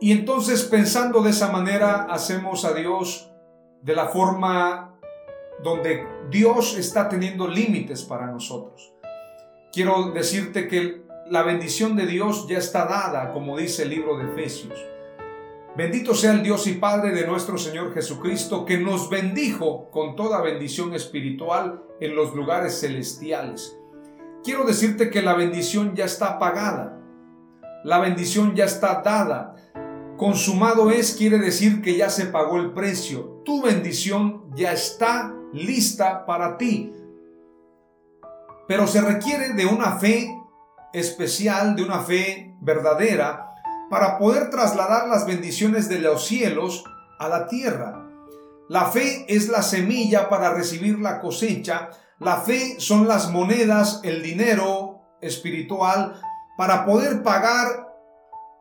Y 0.00 0.12
entonces 0.12 0.62
pensando 0.64 1.22
de 1.22 1.30
esa 1.30 1.50
manera, 1.50 2.06
hacemos 2.10 2.64
a 2.64 2.72
Dios 2.72 3.32
de 3.82 3.96
la 3.96 4.06
forma 4.06 4.98
donde 5.62 6.06
Dios 6.30 6.76
está 6.76 7.08
teniendo 7.08 7.48
límites 7.48 8.02
para 8.04 8.26
nosotros. 8.26 8.94
Quiero 9.72 10.10
decirte 10.10 10.68
que 10.68 11.02
la 11.32 11.42
bendición 11.42 11.96
de 11.96 12.04
Dios 12.04 12.46
ya 12.46 12.58
está 12.58 12.84
dada, 12.84 13.32
como 13.32 13.56
dice 13.56 13.84
el 13.84 13.88
libro 13.88 14.18
de 14.18 14.24
Efesios. 14.24 14.78
Bendito 15.74 16.14
sea 16.14 16.32
el 16.32 16.42
Dios 16.42 16.66
y 16.66 16.74
Padre 16.74 17.12
de 17.12 17.26
nuestro 17.26 17.56
Señor 17.56 17.94
Jesucristo, 17.94 18.66
que 18.66 18.76
nos 18.76 19.08
bendijo 19.08 19.90
con 19.90 20.14
toda 20.14 20.42
bendición 20.42 20.92
espiritual 20.92 21.84
en 22.00 22.14
los 22.14 22.34
lugares 22.34 22.78
celestiales. 22.78 23.74
Quiero 24.44 24.64
decirte 24.64 25.08
que 25.08 25.22
la 25.22 25.32
bendición 25.32 25.94
ya 25.94 26.04
está 26.04 26.38
pagada. 26.38 27.00
La 27.82 27.98
bendición 27.98 28.54
ya 28.54 28.66
está 28.66 29.00
dada. 29.02 29.56
Consumado 30.18 30.90
es 30.90 31.16
quiere 31.16 31.38
decir 31.38 31.80
que 31.80 31.96
ya 31.96 32.10
se 32.10 32.26
pagó 32.26 32.58
el 32.58 32.74
precio. 32.74 33.40
Tu 33.46 33.62
bendición 33.62 34.54
ya 34.54 34.74
está 34.74 35.34
lista 35.54 36.26
para 36.26 36.58
ti. 36.58 36.92
Pero 38.68 38.86
se 38.86 39.00
requiere 39.00 39.54
de 39.54 39.64
una 39.64 39.96
fe 39.96 40.41
especial, 40.92 41.76
de 41.76 41.82
una 41.82 42.00
fe 42.00 42.56
verdadera, 42.60 43.54
para 43.90 44.18
poder 44.18 44.50
trasladar 44.50 45.08
las 45.08 45.26
bendiciones 45.26 45.88
de 45.88 45.98
los 45.98 46.26
cielos 46.26 46.84
a 47.18 47.28
la 47.28 47.46
tierra. 47.46 48.08
La 48.68 48.86
fe 48.86 49.26
es 49.28 49.48
la 49.48 49.62
semilla 49.62 50.28
para 50.28 50.54
recibir 50.54 50.98
la 50.98 51.20
cosecha. 51.20 51.90
La 52.18 52.38
fe 52.38 52.80
son 52.80 53.06
las 53.06 53.30
monedas, 53.30 54.00
el 54.02 54.22
dinero 54.22 55.02
espiritual 55.20 56.20
para 56.56 56.84
poder 56.84 57.22
pagar 57.22 57.88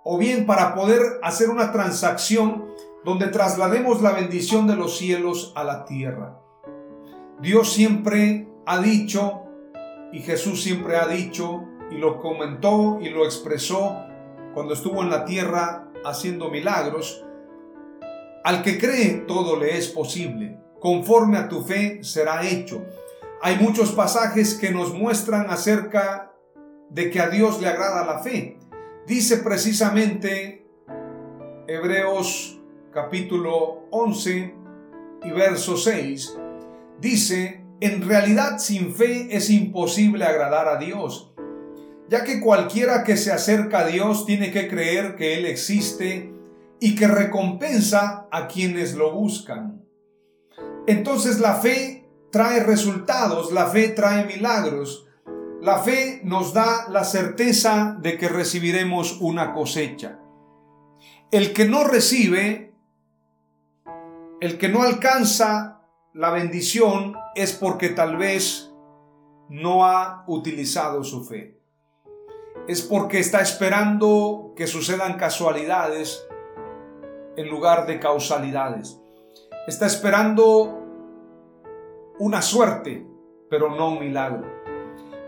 o 0.04 0.18
bien 0.18 0.46
para 0.46 0.74
poder 0.74 1.02
hacer 1.22 1.50
una 1.50 1.72
transacción 1.72 2.66
donde 3.04 3.28
traslademos 3.28 4.02
la 4.02 4.12
bendición 4.12 4.68
de 4.68 4.76
los 4.76 4.98
cielos 4.98 5.54
a 5.56 5.64
la 5.64 5.86
tierra. 5.86 6.40
Dios 7.42 7.74
siempre 7.74 8.48
ha 8.66 8.80
dicho 8.80 9.44
y 10.12 10.20
Jesús 10.22 10.64
siempre 10.64 10.98
ha 10.98 11.08
dicho 11.08 11.64
y 11.92 11.98
lo 11.98 12.20
comentó 12.20 13.00
y 13.02 13.10
lo 13.10 13.26
expresó 13.26 13.98
cuando 14.54 14.74
estuvo 14.74 15.02
en 15.02 15.10
la 15.10 15.26
tierra 15.26 15.90
haciendo 16.06 16.50
milagros, 16.50 17.24
al 18.44 18.64
que 18.64 18.80
cree 18.80 19.24
todo 19.28 19.60
le 19.60 19.78
es 19.78 19.90
posible, 19.90 20.58
conforme 20.80 21.38
a 21.38 21.48
tu 21.48 21.64
fe 21.64 22.04
será 22.04 22.48
hecho. 22.48 22.84
Hay 23.42 23.58
muchos 23.58 23.92
pasajes 23.92 24.56
que 24.56 24.72
nos 24.72 24.94
muestran 24.94 25.50
acerca 25.50 26.34
de 26.90 27.10
que 27.10 27.20
a 27.20 27.30
Dios 27.30 27.62
le 27.62 27.68
agrada 27.68 28.06
la 28.06 28.20
fe. 28.20 28.58
Dice 29.06 29.38
precisamente 29.38 30.66
Hebreos 31.68 32.60
capítulo 32.94 33.88
11 33.92 34.56
y 35.24 35.32
verso 35.32 35.78
6, 35.78 36.38
dice, 37.00 37.64
en 37.80 38.08
realidad 38.08 38.58
sin 38.60 38.94
fe 38.94 39.36
es 39.36 39.50
imposible 39.50 40.26
agradar 40.26 40.68
a 40.68 40.78
Dios 40.78 41.31
ya 42.12 42.26
que 42.26 42.42
cualquiera 42.42 43.06
que 43.06 43.16
se 43.16 43.32
acerca 43.32 43.80
a 43.80 43.88
Dios 43.88 44.26
tiene 44.26 44.52
que 44.52 44.68
creer 44.68 45.16
que 45.16 45.38
Él 45.38 45.46
existe 45.46 46.34
y 46.82 46.94
que 46.94 47.08
recompensa 47.08 48.28
a 48.30 48.50
quienes 48.50 48.96
lo 48.96 49.14
buscan. 49.14 49.86
Entonces 50.88 51.40
la 51.40 51.56
fe 51.56 52.10
trae 52.30 52.62
resultados, 52.62 53.54
la 53.54 53.68
fe 53.68 53.88
trae 53.88 54.26
milagros, 54.26 55.08
la 55.62 55.78
fe 55.78 56.20
nos 56.26 56.54
da 56.54 56.90
la 56.90 57.06
certeza 57.06 57.98
de 58.02 58.18
que 58.18 58.28
recibiremos 58.28 59.22
una 59.22 59.54
cosecha. 59.54 60.20
El 61.32 61.54
que 61.54 61.64
no 61.64 61.86
recibe, 61.86 62.74
el 64.42 64.58
que 64.58 64.68
no 64.68 64.84
alcanza 64.84 65.80
la 66.14 66.32
bendición 66.32 67.14
es 67.36 67.54
porque 67.54 67.88
tal 67.88 68.18
vez 68.18 68.70
no 69.48 69.86
ha 69.86 70.26
utilizado 70.28 71.06
su 71.06 71.24
fe 71.24 71.61
es 72.72 72.82
porque 72.82 73.20
está 73.20 73.42
esperando 73.42 74.54
que 74.56 74.66
sucedan 74.66 75.18
casualidades 75.18 76.26
en 77.36 77.50
lugar 77.50 77.86
de 77.86 78.00
causalidades. 78.00 78.98
Está 79.68 79.88
esperando 79.88 80.80
una 82.18 82.42
suerte, 82.42 83.06
pero 83.50 83.76
no 83.76 83.90
un 83.90 84.00
milagro. 84.00 84.46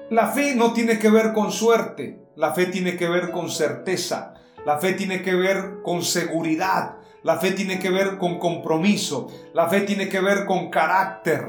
La 0.09 0.27
fe 0.27 0.55
no 0.55 0.71
tiene 0.71 0.97
que 1.00 1.09
ver 1.09 1.33
con 1.33 1.51
suerte, 1.51 2.23
la 2.38 2.53
fe 2.53 2.67
tiene 2.67 2.95
que 2.95 3.09
ver 3.09 3.31
con 3.31 3.50
certeza, 3.50 4.35
la 4.65 4.77
fe 4.77 4.93
tiene 4.93 5.21
que 5.21 5.35
ver 5.35 5.81
con 5.83 6.01
seguridad, 6.01 7.00
la 7.23 7.39
fe 7.39 7.51
tiene 7.51 7.77
que 7.77 7.89
ver 7.89 8.17
con 8.17 8.39
compromiso, 8.39 9.27
la 9.53 9.67
fe 9.67 9.81
tiene 9.81 10.07
que 10.07 10.21
ver 10.21 10.45
con 10.45 10.69
carácter. 10.69 11.45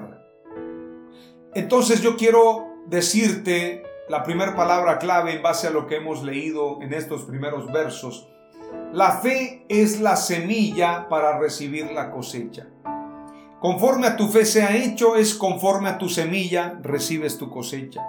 Entonces 1.55 2.01
yo 2.01 2.17
quiero 2.17 2.83
decirte 2.87 3.94
la 4.15 4.23
primera 4.23 4.55
palabra 4.55 4.99
clave 4.99 5.35
en 5.35 5.43
base 5.43 5.67
a 5.67 5.73
lo 5.73 5.89
que 5.89 5.97
hemos 5.97 6.23
leído 6.23 6.81
en 6.81 6.95
estos 6.95 7.25
primeros 7.25 7.73
versos. 7.73 8.29
La 8.93 9.11
fe 9.19 9.67
es 9.69 10.01
la 10.01 10.15
semilla 10.15 11.09
para 11.09 11.37
recibir 11.37 11.91
la 11.91 12.13
cosecha. 12.13 12.69
Conforme 13.59 14.07
a 14.07 14.17
tu 14.17 14.29
fe 14.29 14.45
sea 14.45 14.77
hecho, 14.77 15.17
es 15.17 15.35
conforme 15.35 15.89
a 15.89 15.99
tu 15.99 16.09
semilla 16.09 16.79
recibes 16.81 17.39
tu 17.39 17.51
cosecha. 17.51 18.07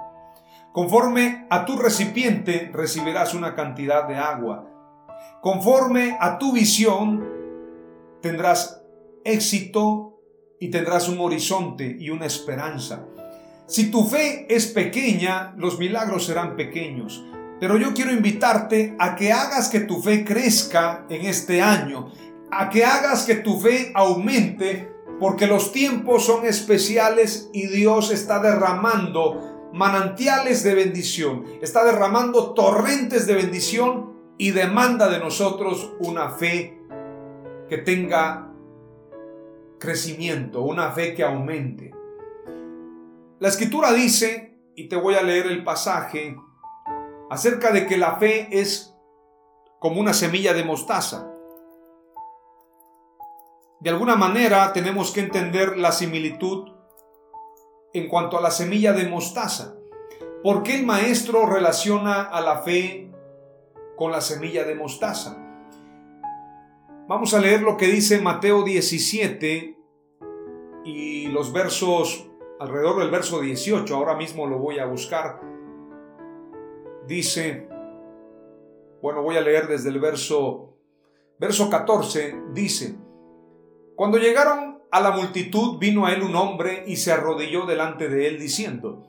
Conforme 0.71 1.47
a 1.49 1.65
tu 1.65 1.75
recipiente 1.75 2.69
recibirás 2.71 3.33
una 3.33 3.55
cantidad 3.55 4.07
de 4.07 4.17
agua. 4.17 4.69
Conforme 5.41 6.19
a 6.21 6.37
tu 6.37 6.53
visión 6.53 7.27
tendrás 8.21 8.79
éxito 9.23 10.19
y 10.59 10.69
tendrás 10.69 11.09
un 11.09 11.19
horizonte 11.19 11.97
y 11.99 12.11
una 12.11 12.27
esperanza. 12.27 13.07
Si 13.67 13.89
tu 13.89 14.05
fe 14.05 14.45
es 14.47 14.67
pequeña, 14.67 15.55
los 15.57 15.79
milagros 15.79 16.25
serán 16.25 16.55
pequeños. 16.55 17.25
Pero 17.59 17.77
yo 17.77 17.93
quiero 17.93 18.11
invitarte 18.11 18.95
a 18.99 19.15
que 19.15 19.31
hagas 19.31 19.69
que 19.69 19.79
tu 19.79 20.01
fe 20.01 20.23
crezca 20.23 21.05
en 21.09 21.25
este 21.25 21.61
año, 21.61 22.11
a 22.51 22.69
que 22.69 22.85
hagas 22.85 23.25
que 23.25 23.35
tu 23.35 23.59
fe 23.59 23.91
aumente, 23.95 24.91
porque 25.19 25.47
los 25.47 25.71
tiempos 25.71 26.25
son 26.25 26.45
especiales 26.45 27.49
y 27.53 27.67
Dios 27.67 28.11
está 28.11 28.39
derramando 28.39 29.69
manantiales 29.73 30.63
de 30.63 30.75
bendición, 30.75 31.45
está 31.61 31.83
derramando 31.83 32.53
torrentes 32.53 33.25
de 33.25 33.33
bendición 33.33 34.13
y 34.37 34.51
demanda 34.51 35.09
de 35.09 35.19
nosotros 35.19 35.93
una 35.99 36.29
fe 36.29 36.81
que 37.67 37.79
tenga 37.79 38.51
crecimiento, 39.79 40.61
una 40.61 40.91
fe 40.91 41.15
que 41.15 41.23
aumente. 41.23 41.94
La 43.45 43.49
escritura 43.49 43.93
dice, 43.93 44.57
y 44.75 44.89
te 44.89 44.95
voy 44.95 45.13
a 45.13 45.21
leer 45.21 45.45
el 45.45 45.63
pasaje, 45.63 46.35
acerca 47.29 47.71
de 47.71 47.85
que 47.85 47.95
la 47.95 48.15
fe 48.15 48.47
es 48.49 48.97
como 49.79 50.01
una 50.01 50.15
semilla 50.15 50.51
de 50.55 50.63
mostaza. 50.63 51.31
De 53.81 53.91
alguna 53.91 54.15
manera 54.15 54.73
tenemos 54.73 55.11
que 55.11 55.19
entender 55.19 55.77
la 55.77 55.91
similitud 55.91 56.71
en 57.93 58.07
cuanto 58.07 58.39
a 58.39 58.41
la 58.41 58.49
semilla 58.49 58.93
de 58.93 59.07
mostaza. 59.07 59.75
¿Por 60.41 60.63
qué 60.63 60.73
el 60.73 60.83
maestro 60.83 61.45
relaciona 61.45 62.23
a 62.23 62.41
la 62.41 62.63
fe 62.63 63.11
con 63.95 64.11
la 64.11 64.21
semilla 64.21 64.63
de 64.63 64.73
mostaza? 64.73 65.37
Vamos 67.07 67.35
a 67.35 67.39
leer 67.39 67.61
lo 67.61 67.77
que 67.77 67.85
dice 67.85 68.19
Mateo 68.21 68.63
17 68.63 69.77
y 70.83 71.27
los 71.27 71.53
versos 71.53 72.31
alrededor 72.59 72.99
del 72.99 73.11
verso 73.11 73.41
18, 73.41 73.95
ahora 73.95 74.15
mismo 74.15 74.47
lo 74.47 74.59
voy 74.59 74.79
a 74.79 74.85
buscar, 74.85 75.41
dice, 77.07 77.67
bueno, 79.01 79.21
voy 79.21 79.37
a 79.37 79.41
leer 79.41 79.67
desde 79.67 79.89
el 79.89 79.99
verso, 79.99 80.77
verso 81.37 81.69
14, 81.69 82.35
dice, 82.53 82.95
cuando 83.95 84.17
llegaron 84.17 84.79
a 84.91 85.01
la 85.01 85.11
multitud 85.11 85.77
vino 85.77 86.05
a 86.05 86.13
él 86.13 86.23
un 86.23 86.35
hombre 86.35 86.83
y 86.87 86.95
se 86.95 87.11
arrodilló 87.11 87.65
delante 87.65 88.07
de 88.07 88.27
él 88.27 88.39
diciendo, 88.39 89.03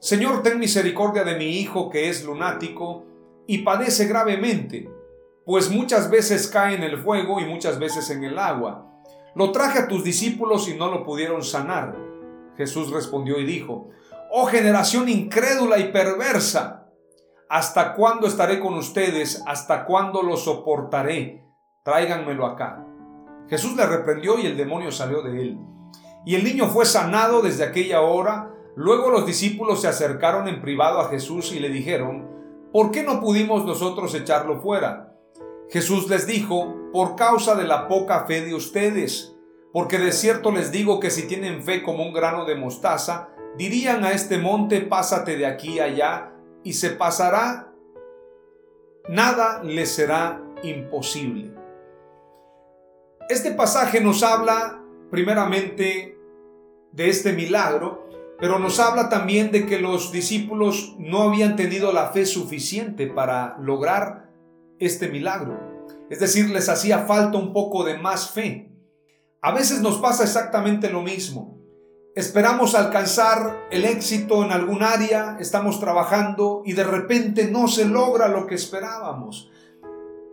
Señor, 0.00 0.42
ten 0.42 0.58
misericordia 0.58 1.24
de 1.24 1.36
mi 1.36 1.58
hijo 1.58 1.90
que 1.90 2.08
es 2.08 2.24
lunático 2.24 3.04
y 3.46 3.58
padece 3.58 4.06
gravemente, 4.06 4.90
pues 5.44 5.70
muchas 5.70 6.10
veces 6.10 6.48
cae 6.48 6.74
en 6.74 6.82
el 6.82 6.98
fuego 6.98 7.40
y 7.40 7.44
muchas 7.44 7.78
veces 7.78 8.10
en 8.10 8.24
el 8.24 8.38
agua. 8.38 8.86
Lo 9.34 9.52
traje 9.52 9.78
a 9.78 9.88
tus 9.88 10.02
discípulos 10.02 10.68
y 10.68 10.74
no 10.74 10.90
lo 10.90 11.04
pudieron 11.04 11.42
sanar. 11.42 12.09
Jesús 12.56 12.90
respondió 12.90 13.38
y 13.38 13.44
dijo, 13.44 13.90
Oh 14.30 14.46
generación 14.46 15.08
incrédula 15.08 15.78
y 15.78 15.90
perversa, 15.90 16.88
¿hasta 17.48 17.94
cuándo 17.94 18.26
estaré 18.26 18.60
con 18.60 18.74
ustedes? 18.74 19.42
¿Hasta 19.46 19.84
cuándo 19.84 20.22
lo 20.22 20.36
soportaré? 20.36 21.44
Tráiganmelo 21.82 22.46
acá. 22.46 22.86
Jesús 23.48 23.74
le 23.76 23.84
reprendió 23.86 24.38
y 24.38 24.46
el 24.46 24.56
demonio 24.56 24.92
salió 24.92 25.22
de 25.22 25.42
él. 25.42 25.58
Y 26.24 26.36
el 26.36 26.44
niño 26.44 26.68
fue 26.68 26.84
sanado 26.84 27.42
desde 27.42 27.64
aquella 27.64 28.02
hora. 28.02 28.54
Luego 28.76 29.10
los 29.10 29.26
discípulos 29.26 29.80
se 29.80 29.88
acercaron 29.88 30.46
en 30.46 30.60
privado 30.60 31.00
a 31.00 31.08
Jesús 31.08 31.52
y 31.52 31.58
le 31.58 31.68
dijeron, 31.68 32.28
¿por 32.72 32.92
qué 32.92 33.02
no 33.02 33.20
pudimos 33.20 33.64
nosotros 33.64 34.14
echarlo 34.14 34.60
fuera? 34.60 35.12
Jesús 35.70 36.08
les 36.08 36.26
dijo, 36.26 36.76
por 36.92 37.16
causa 37.16 37.54
de 37.54 37.64
la 37.64 37.88
poca 37.88 38.26
fe 38.26 38.42
de 38.42 38.54
ustedes, 38.54 39.36
porque 39.72 39.98
de 39.98 40.12
cierto 40.12 40.50
les 40.50 40.72
digo 40.72 41.00
que 41.00 41.10
si 41.10 41.26
tienen 41.26 41.62
fe 41.62 41.82
como 41.82 42.04
un 42.04 42.12
grano 42.12 42.44
de 42.44 42.56
mostaza, 42.56 43.28
dirían 43.56 44.04
a 44.04 44.12
este 44.12 44.38
monte, 44.38 44.80
pásate 44.80 45.36
de 45.36 45.46
aquí 45.46 45.80
allá, 45.80 46.32
y 46.62 46.74
se 46.74 46.90
pasará, 46.90 47.72
nada 49.08 49.62
les 49.62 49.90
será 49.90 50.42
imposible. 50.62 51.54
Este 53.28 53.52
pasaje 53.52 54.00
nos 54.00 54.22
habla 54.22 54.82
primeramente 55.10 56.18
de 56.92 57.08
este 57.08 57.32
milagro, 57.32 58.08
pero 58.38 58.58
nos 58.58 58.80
habla 58.80 59.08
también 59.08 59.52
de 59.52 59.66
que 59.66 59.78
los 59.78 60.12
discípulos 60.12 60.96
no 60.98 61.22
habían 61.22 61.56
tenido 61.56 61.92
la 61.92 62.08
fe 62.08 62.26
suficiente 62.26 63.06
para 63.06 63.56
lograr 63.60 64.30
este 64.78 65.08
milagro. 65.08 65.60
Es 66.08 66.18
decir, 66.18 66.48
les 66.50 66.68
hacía 66.68 67.00
falta 67.00 67.38
un 67.38 67.52
poco 67.52 67.84
de 67.84 67.98
más 67.98 68.30
fe. 68.30 68.69
A 69.42 69.52
veces 69.52 69.80
nos 69.80 69.96
pasa 69.98 70.24
exactamente 70.24 70.90
lo 70.90 71.00
mismo. 71.00 71.58
Esperamos 72.14 72.74
alcanzar 72.74 73.68
el 73.70 73.86
éxito 73.86 74.44
en 74.44 74.52
algún 74.52 74.82
área, 74.82 75.38
estamos 75.40 75.80
trabajando 75.80 76.62
y 76.66 76.74
de 76.74 76.84
repente 76.84 77.50
no 77.50 77.66
se 77.66 77.86
logra 77.86 78.28
lo 78.28 78.46
que 78.46 78.54
esperábamos. 78.54 79.50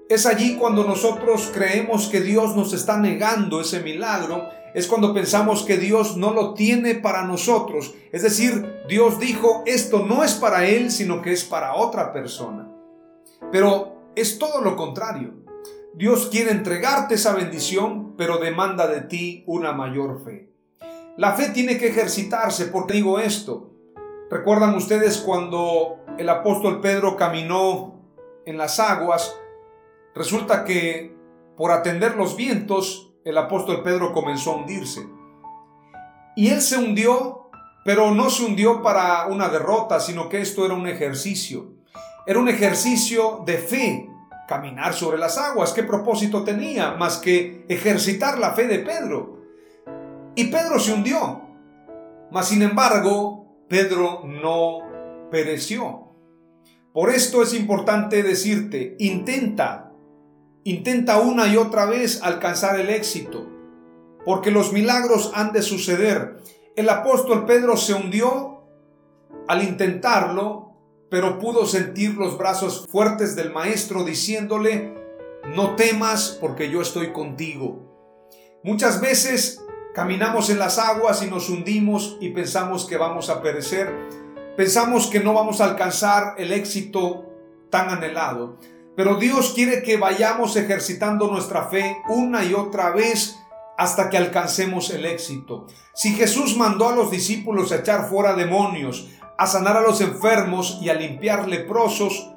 Es 0.09 0.25
allí 0.25 0.57
cuando 0.57 0.83
nosotros 0.83 1.49
creemos 1.53 2.07
que 2.07 2.19
Dios 2.19 2.55
nos 2.57 2.73
está 2.73 2.97
negando 2.97 3.61
ese 3.61 3.79
milagro, 3.79 4.49
es 4.73 4.87
cuando 4.87 5.13
pensamos 5.13 5.63
que 5.63 5.77
Dios 5.77 6.17
no 6.17 6.33
lo 6.33 6.53
tiene 6.53 6.95
para 6.95 7.23
nosotros. 7.23 7.95
Es 8.11 8.23
decir, 8.23 8.83
Dios 8.89 9.19
dijo, 9.19 9.63
esto 9.65 10.05
no 10.05 10.25
es 10.25 10.33
para 10.33 10.67
Él, 10.67 10.91
sino 10.91 11.21
que 11.21 11.31
es 11.31 11.45
para 11.45 11.75
otra 11.75 12.11
persona. 12.11 12.69
Pero 13.51 14.11
es 14.15 14.37
todo 14.37 14.61
lo 14.61 14.75
contrario. 14.75 15.33
Dios 15.93 16.27
quiere 16.29 16.51
entregarte 16.51 17.15
esa 17.15 17.33
bendición, 17.33 18.06
pero 18.17 18.37
demanda 18.39 18.87
de 18.87 19.01
ti 19.01 19.43
una 19.47 19.71
mayor 19.71 20.23
fe. 20.23 20.49
La 21.17 21.33
fe 21.33 21.49
tiene 21.49 21.77
que 21.77 21.87
ejercitarse, 21.87 22.65
porque 22.65 22.93
digo 22.93 23.19
esto. 23.19 23.71
¿Recuerdan 24.29 24.75
ustedes 24.75 25.17
cuando 25.19 25.99
el 26.17 26.27
apóstol 26.29 26.81
Pedro 26.81 27.15
caminó 27.15 28.01
en 28.45 28.57
las 28.57 28.79
aguas? 28.79 29.35
Resulta 30.13 30.65
que 30.65 31.15
por 31.55 31.71
atender 31.71 32.15
los 32.15 32.35
vientos, 32.35 33.13
el 33.23 33.37
apóstol 33.37 33.81
Pedro 33.83 34.13
comenzó 34.13 34.51
a 34.51 34.55
hundirse. 34.57 35.07
Y 36.35 36.49
él 36.49 36.61
se 36.61 36.77
hundió, 36.77 37.49
pero 37.83 38.11
no 38.11 38.29
se 38.29 38.45
hundió 38.45 38.83
para 38.83 39.25
una 39.25 39.49
derrota, 39.49 39.99
sino 39.99 40.29
que 40.29 40.39
esto 40.39 40.65
era 40.65 40.75
un 40.75 40.87
ejercicio. 40.87 41.73
Era 42.27 42.39
un 42.39 42.47
ejercicio 42.47 43.43
de 43.45 43.57
fe, 43.57 44.09
caminar 44.47 44.93
sobre 44.93 45.17
las 45.17 45.37
aguas. 45.37 45.73
¿Qué 45.73 45.83
propósito 45.83 46.43
tenía? 46.43 46.91
Más 46.91 47.17
que 47.17 47.65
ejercitar 47.67 48.39
la 48.39 48.51
fe 48.51 48.67
de 48.67 48.79
Pedro. 48.79 49.41
Y 50.35 50.45
Pedro 50.45 50.79
se 50.79 50.93
hundió. 50.93 51.41
Mas 52.31 52.47
sin 52.49 52.61
embargo, 52.61 53.65
Pedro 53.67 54.23
no 54.25 54.79
pereció. 55.31 56.13
Por 56.93 57.09
esto 57.09 57.43
es 57.43 57.53
importante 57.53 58.23
decirte, 58.23 58.95
intenta 58.99 59.87
Intenta 60.67 61.19
una 61.19 61.47
y 61.47 61.55
otra 61.55 61.85
vez 61.85 62.21
alcanzar 62.23 62.77
el 62.77 62.89
éxito, 62.89 63.47
porque 64.25 64.51
los 64.51 64.73
milagros 64.73 65.31
han 65.33 65.53
de 65.53 65.61
suceder. 65.61 66.43
El 66.75 66.89
apóstol 66.89 67.45
Pedro 67.45 67.77
se 67.77 67.93
hundió 67.93 68.65
al 69.47 69.63
intentarlo, 69.63 70.66
pero 71.09 71.39
pudo 71.39 71.65
sentir 71.65 72.15
los 72.15 72.37
brazos 72.37 72.85
fuertes 72.89 73.35
del 73.35 73.51
maestro 73.51 74.03
diciéndole, 74.03 74.93
no 75.55 75.75
temas 75.75 76.37
porque 76.41 76.69
yo 76.69 76.81
estoy 76.81 77.13
contigo. 77.13 77.87
Muchas 78.63 78.99
veces 78.99 79.63
caminamos 79.93 80.49
en 80.49 80.59
las 80.59 80.77
aguas 80.77 81.23
y 81.23 81.27
nos 81.27 81.49
hundimos 81.49 82.17
y 82.19 82.29
pensamos 82.29 82.85
que 82.85 82.97
vamos 82.97 83.29
a 83.29 83.41
perecer, 83.41 83.93
pensamos 84.57 85.07
que 85.07 85.21
no 85.21 85.33
vamos 85.33 85.61
a 85.61 85.65
alcanzar 85.65 86.35
el 86.37 86.51
éxito 86.51 87.25
tan 87.69 87.89
anhelado. 87.89 88.57
Pero 88.95 89.15
Dios 89.15 89.53
quiere 89.53 89.83
que 89.83 89.97
vayamos 89.97 90.55
ejercitando 90.55 91.27
nuestra 91.27 91.65
fe 91.69 91.97
una 92.09 92.43
y 92.43 92.53
otra 92.53 92.89
vez 92.91 93.37
hasta 93.77 94.09
que 94.09 94.17
alcancemos 94.17 94.89
el 94.89 95.05
éxito. 95.05 95.67
Si 95.93 96.13
Jesús 96.15 96.57
mandó 96.57 96.89
a 96.89 96.95
los 96.95 97.11
discípulos 97.11 97.71
a 97.71 97.77
echar 97.77 98.09
fuera 98.09 98.33
demonios, 98.33 99.07
a 99.37 99.47
sanar 99.47 99.77
a 99.77 99.81
los 99.81 100.01
enfermos 100.01 100.79
y 100.81 100.89
a 100.89 100.93
limpiar 100.93 101.47
leprosos 101.47 102.33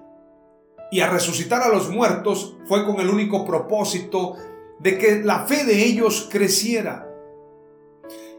y 0.90 1.00
a 1.00 1.08
resucitar 1.08 1.62
a 1.62 1.68
los 1.68 1.88
muertos, 1.88 2.56
fue 2.66 2.84
con 2.84 3.00
el 3.00 3.08
único 3.08 3.46
propósito 3.46 4.36
de 4.80 4.98
que 4.98 5.22
la 5.22 5.44
fe 5.46 5.64
de 5.64 5.84
ellos 5.84 6.28
creciera, 6.30 7.08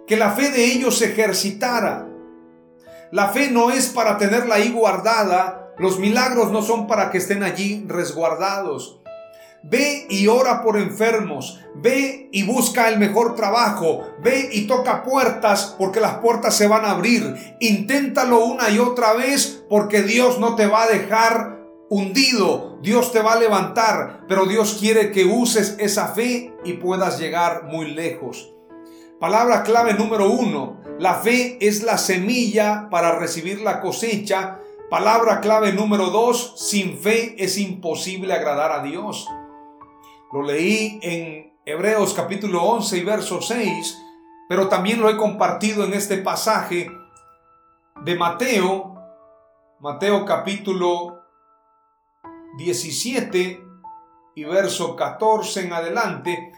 que 0.06 0.18
la 0.18 0.32
fe 0.32 0.50
de 0.52 0.66
ellos 0.66 0.98
se 0.98 1.12
ejercitara. 1.12 2.08
La 3.12 3.30
fe 3.30 3.52
no 3.52 3.72
es 3.72 3.90
para 3.90 4.18
tenerla 4.18 4.56
ahí 4.56 4.72
guardada, 4.72 5.74
los 5.78 6.00
milagros 6.00 6.52
no 6.52 6.62
son 6.62 6.88
para 6.88 7.12
que 7.12 7.18
estén 7.18 7.44
allí 7.44 7.86
resguardados. 7.88 9.01
Ve 9.64 10.08
y 10.10 10.28
ora 10.28 10.64
por 10.64 10.78
enfermos. 10.78 11.60
Ve 11.76 12.30
y 12.32 12.44
busca 12.44 12.90
el 12.90 13.00
mejor 13.00 13.36
trabajo. 13.36 14.02
Ve 14.24 14.50
y 14.52 14.68
toca 14.68 15.04
puertas 15.04 15.76
porque 15.78 16.00
las 16.00 16.16
puertas 16.16 16.56
se 16.56 16.68
van 16.68 16.86
a 16.86 16.92
abrir. 16.92 17.36
Inténtalo 17.60 18.44
una 18.46 18.70
y 18.70 18.80
otra 18.80 19.14
vez 19.14 19.64
porque 19.70 20.02
Dios 20.02 20.40
no 20.40 20.56
te 20.56 20.68
va 20.68 20.84
a 20.84 20.88
dejar 20.88 21.60
hundido. 21.90 22.80
Dios 22.82 23.12
te 23.12 23.22
va 23.22 23.34
a 23.34 23.40
levantar. 23.40 24.26
Pero 24.28 24.46
Dios 24.46 24.78
quiere 24.80 25.12
que 25.12 25.26
uses 25.26 25.76
esa 25.80 26.08
fe 26.08 26.54
y 26.64 26.74
puedas 26.74 27.20
llegar 27.20 27.66
muy 27.66 27.92
lejos. 27.92 28.54
Palabra 29.20 29.64
clave 29.64 29.94
número 29.94 30.30
uno. 30.32 30.82
La 31.00 31.16
fe 31.16 31.58
es 31.62 31.84
la 31.84 31.98
semilla 31.98 32.88
para 32.90 33.18
recibir 33.18 33.62
la 33.62 33.82
cosecha 33.82 34.60
Palabra 34.92 35.40
clave 35.40 35.72
número 35.72 36.10
dos, 36.10 36.56
sin 36.58 36.98
fe 36.98 37.42
es 37.42 37.58
imposible 37.58 38.34
agradar 38.34 38.74
a 38.74 38.84
Dios. 38.84 39.26
Lo 40.32 40.44
leí 40.44 40.98
en 41.02 41.60
Hebreos 41.66 42.14
capítulo 42.14 42.64
11 42.64 42.98
y 43.00 43.04
verso 43.04 43.42
6, 43.42 43.98
pero 44.48 44.70
también 44.70 45.02
lo 45.02 45.10
he 45.10 45.18
compartido 45.18 45.84
en 45.84 45.92
este 45.94 46.20
pasaje 46.20 46.90
de 48.06 48.16
Mateo, 48.16 48.96
Mateo 49.82 50.24
capítulo 50.24 51.20
17 52.58 53.62
y 54.36 54.44
verso 54.46 54.96
14 54.96 55.66
en 55.66 55.74
adelante, 55.74 56.54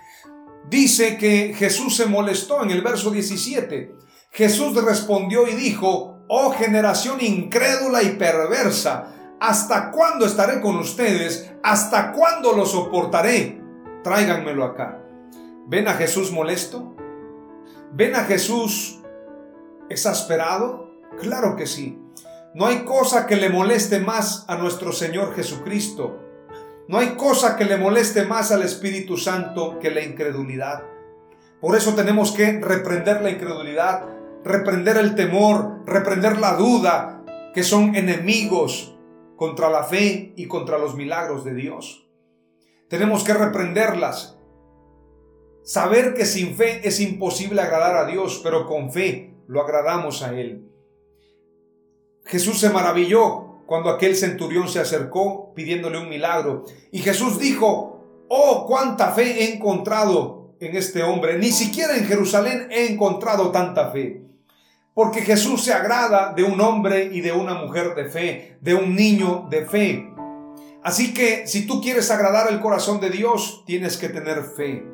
dice 0.69 1.17
que 1.17 1.55
Jesús 1.55 1.95
se 1.95 2.05
molestó 2.05 2.61
en 2.61 2.69
el 2.69 2.83
verso 2.83 3.09
17. 3.09 3.95
Jesús 4.29 4.75
respondió 4.83 5.47
y 5.47 5.55
dijo, 5.55 6.19
oh 6.27 6.51
generación 6.51 7.21
incrédula 7.21 8.03
y 8.03 8.09
perversa, 8.17 9.35
¿hasta 9.39 9.89
cuándo 9.89 10.27
estaré 10.27 10.61
con 10.61 10.77
ustedes? 10.77 11.51
¿Hasta 11.63 12.11
cuándo 12.11 12.53
lo 12.53 12.67
soportaré? 12.67 13.62
Tráiganmelo 14.03 14.65
acá. 14.65 14.99
¿Ven 15.67 15.87
a 15.87 15.93
Jesús 15.93 16.31
molesto? 16.31 16.93
¿Ven 17.93 18.15
a 18.15 18.25
Jesús 18.25 18.99
exasperado? 19.89 20.91
Claro 21.19 21.55
que 21.55 21.67
sí. 21.67 21.99
No 22.53 22.65
hay 22.65 22.83
cosa 22.83 23.25
que 23.25 23.37
le 23.37 23.49
moleste 23.49 23.99
más 23.99 24.45
a 24.47 24.57
nuestro 24.57 24.91
Señor 24.91 25.33
Jesucristo. 25.35 26.19
No 26.87 26.97
hay 26.97 27.15
cosa 27.15 27.55
que 27.55 27.65
le 27.65 27.77
moleste 27.77 28.25
más 28.25 28.51
al 28.51 28.63
Espíritu 28.63 29.15
Santo 29.15 29.79
que 29.79 29.89
la 29.89 30.03
incredulidad. 30.03 30.83
Por 31.61 31.77
eso 31.77 31.95
tenemos 31.95 32.33
que 32.33 32.59
reprender 32.59 33.21
la 33.21 33.29
incredulidad, 33.29 34.03
reprender 34.43 34.97
el 34.97 35.15
temor, 35.15 35.79
reprender 35.85 36.39
la 36.39 36.55
duda, 36.57 37.23
que 37.53 37.63
son 37.63 37.95
enemigos 37.95 38.97
contra 39.37 39.69
la 39.69 39.83
fe 39.83 40.33
y 40.35 40.47
contra 40.47 40.77
los 40.77 40.95
milagros 40.95 41.45
de 41.45 41.53
Dios. 41.53 42.02
Tenemos 42.93 43.23
que 43.23 43.33
reprenderlas. 43.33 44.37
Saber 45.63 46.13
que 46.13 46.27
sin 46.27 46.55
fe 46.55 46.87
es 46.87 46.99
imposible 46.99 47.59
agradar 47.59 47.95
a 47.95 48.05
Dios, 48.05 48.39
pero 48.43 48.67
con 48.67 48.91
fe 48.91 49.33
lo 49.47 49.63
agradamos 49.63 50.21
a 50.21 50.39
Él. 50.39 50.69
Jesús 52.23 52.59
se 52.59 52.69
maravilló 52.69 53.63
cuando 53.65 53.89
aquel 53.89 54.15
centurión 54.15 54.67
se 54.67 54.79
acercó 54.79 55.55
pidiéndole 55.55 55.97
un 55.97 56.07
milagro. 56.07 56.65
Y 56.91 56.99
Jesús 56.99 57.39
dijo, 57.39 58.05
oh, 58.29 58.67
cuánta 58.67 59.11
fe 59.11 59.41
he 59.41 59.55
encontrado 59.55 60.53
en 60.59 60.75
este 60.75 61.01
hombre. 61.01 61.39
Ni 61.39 61.51
siquiera 61.51 61.97
en 61.97 62.05
Jerusalén 62.05 62.67
he 62.69 62.91
encontrado 62.91 63.49
tanta 63.49 63.89
fe. 63.89 64.21
Porque 64.93 65.21
Jesús 65.21 65.63
se 65.63 65.73
agrada 65.73 66.33
de 66.33 66.43
un 66.43 66.61
hombre 66.61 67.09
y 67.11 67.21
de 67.21 67.31
una 67.31 67.55
mujer 67.55 67.95
de 67.95 68.05
fe, 68.05 68.59
de 68.61 68.75
un 68.75 68.95
niño 68.95 69.47
de 69.49 69.65
fe. 69.65 70.12
Así 70.83 71.13
que 71.13 71.47
si 71.47 71.65
tú 71.65 71.81
quieres 71.81 72.11
agradar 72.11 72.51
el 72.51 72.59
corazón 72.59 72.99
de 72.99 73.09
Dios, 73.09 73.63
tienes 73.65 73.97
que 73.97 74.09
tener 74.09 74.43
fe. 74.43 74.85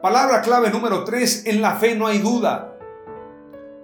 Palabra 0.00 0.42
clave 0.42 0.70
número 0.70 1.04
3, 1.04 1.46
en 1.46 1.60
la 1.60 1.76
fe 1.76 1.94
no 1.94 2.06
hay 2.06 2.18
duda. 2.18 2.78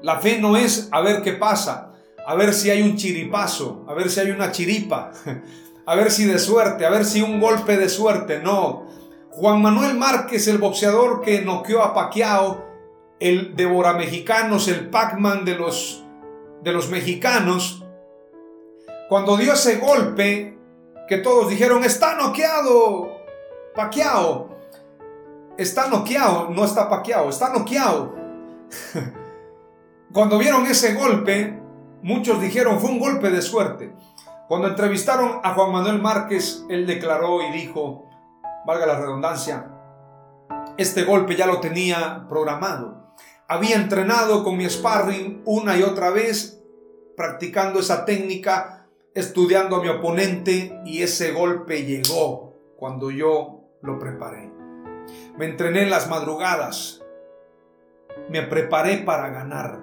La 0.03 0.21
fe 0.21 0.39
no 0.39 0.57
es 0.57 0.89
a 0.93 1.01
ver 1.01 1.23
qué 1.23 1.33
pasa 1.33 1.95
a 2.27 2.35
ver 2.35 2.55
si 2.55 2.71
hay 2.71 2.83
un 2.83 2.97
chiripazo, 2.97 3.85
a 3.89 3.95
ver 3.95 4.11
si 4.11 4.21
hay 4.21 4.31
una 4.31 4.51
chiripa, 4.51 5.13
a 5.87 5.95
ver 5.95 6.11
si 6.11 6.25
de 6.25 6.39
suerte, 6.39 6.87
a 6.87 6.91
ver 6.91 7.05
si 7.05 7.21
un 7.21 7.41
golpe 7.41 7.77
de 7.77 7.89
suerte. 7.89 8.41
No. 8.41 8.87
Juan 9.31 9.61
Manuel 9.61 9.97
Márquez, 9.97 10.49
el 10.49 10.59
boxeador 10.59 11.21
que 11.21 11.43
noqueó 11.43 11.83
a 11.83 11.93
Pacquiao, 11.93 12.65
el 13.21 13.57
devora 13.57 13.93
mexicanos, 13.95 14.69
el 14.69 14.89
Pac-Man 14.89 15.45
de 15.45 15.57
los, 15.57 16.05
de 16.63 16.73
los 16.73 16.89
mexicanos, 16.89 17.85
cuando 19.09 19.37
dio 19.37 19.53
ese 19.53 19.77
golpe, 19.77 20.54
que 21.09 21.19
todos 21.19 21.49
dijeron, 21.49 21.85
está 21.85 22.15
noqueado, 22.17 23.25
Pacquiao, 23.75 24.57
está 25.57 25.89
noqueado, 25.89 26.51
no 26.51 26.65
está 26.65 26.89
Pacquiao, 26.89 27.29
está 27.29 27.51
noqueado. 27.51 28.15
Cuando 30.13 30.39
vieron 30.39 30.67
ese 30.67 30.95
golpe, 30.95 31.65
Muchos 32.05 32.39
dijeron 32.39 32.81
fue 32.81 32.91
un 32.91 32.99
golpe 32.99 33.31
de 33.31 33.41
suerte. 33.41 33.95
Cuando 34.47 34.69
entrevistaron 34.69 35.41
a 35.43 35.55
Juan 35.55 35.73
Manuel 35.73 36.03
Márquez, 36.03 36.63
él 36.69 36.87
declaró 36.87 37.41
y 37.41 37.51
dijo, 37.51 38.11
valga 38.67 38.85
la 38.85 39.01
redundancia, 39.01 39.71
este 40.77 41.05
golpe 41.05 41.35
ya 41.35 41.47
lo 41.47 41.61
tenía 41.61 42.27
programado. 42.29 43.15
Había 43.49 43.77
entrenado 43.77 44.45
con 44.45 44.59
mi 44.59 44.69
sparring 44.69 45.41
una 45.47 45.79
y 45.79 45.83
otra 45.83 46.11
vez, 46.11 46.63
practicando 47.17 47.81
esa 47.81 48.05
técnica, 48.05 48.84
estudiando 49.15 49.77
a 49.77 49.83
mi 49.83 49.89
oponente 49.89 50.81
y 50.85 51.03
ese 51.03 51.33
golpe 51.33 51.85
llegó 51.85 52.55
cuando 52.77 53.11
yo 53.11 53.61
lo 53.83 53.99
preparé. 53.99 54.51
Me 55.39 55.47
entrené 55.47 55.83
en 55.83 55.91
las 55.91 56.09
madrugadas, 56.09 57.03
me 58.29 58.43
preparé 58.43 58.99
para 58.99 59.31
ganar. 59.31 59.81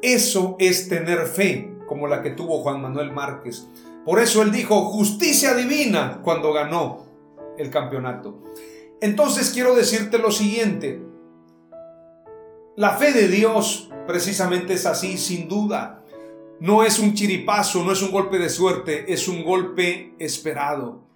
Eso 0.00 0.56
es 0.58 0.88
tener 0.88 1.26
fe, 1.26 1.72
como 1.86 2.06
la 2.06 2.22
que 2.22 2.30
tuvo 2.30 2.60
Juan 2.62 2.80
Manuel 2.80 3.12
Márquez. 3.12 3.68
Por 4.04 4.20
eso 4.20 4.42
él 4.42 4.50
dijo 4.50 4.84
justicia 4.86 5.54
divina 5.54 6.20
cuando 6.22 6.52
ganó 6.52 7.06
el 7.58 7.70
campeonato. 7.70 8.42
Entonces 9.00 9.50
quiero 9.50 9.74
decirte 9.74 10.18
lo 10.18 10.30
siguiente. 10.30 11.02
La 12.76 12.96
fe 12.96 13.12
de 13.12 13.28
Dios 13.28 13.90
precisamente 14.06 14.74
es 14.74 14.86
así, 14.86 15.18
sin 15.18 15.48
duda. 15.48 16.01
No 16.62 16.84
es 16.84 17.00
un 17.00 17.14
chiripazo, 17.14 17.82
no 17.82 17.90
es 17.90 18.02
un 18.02 18.12
golpe 18.12 18.38
de 18.38 18.48
suerte, 18.48 19.12
es 19.12 19.26
un 19.26 19.42
golpe 19.42 20.14
esperado. 20.20 21.08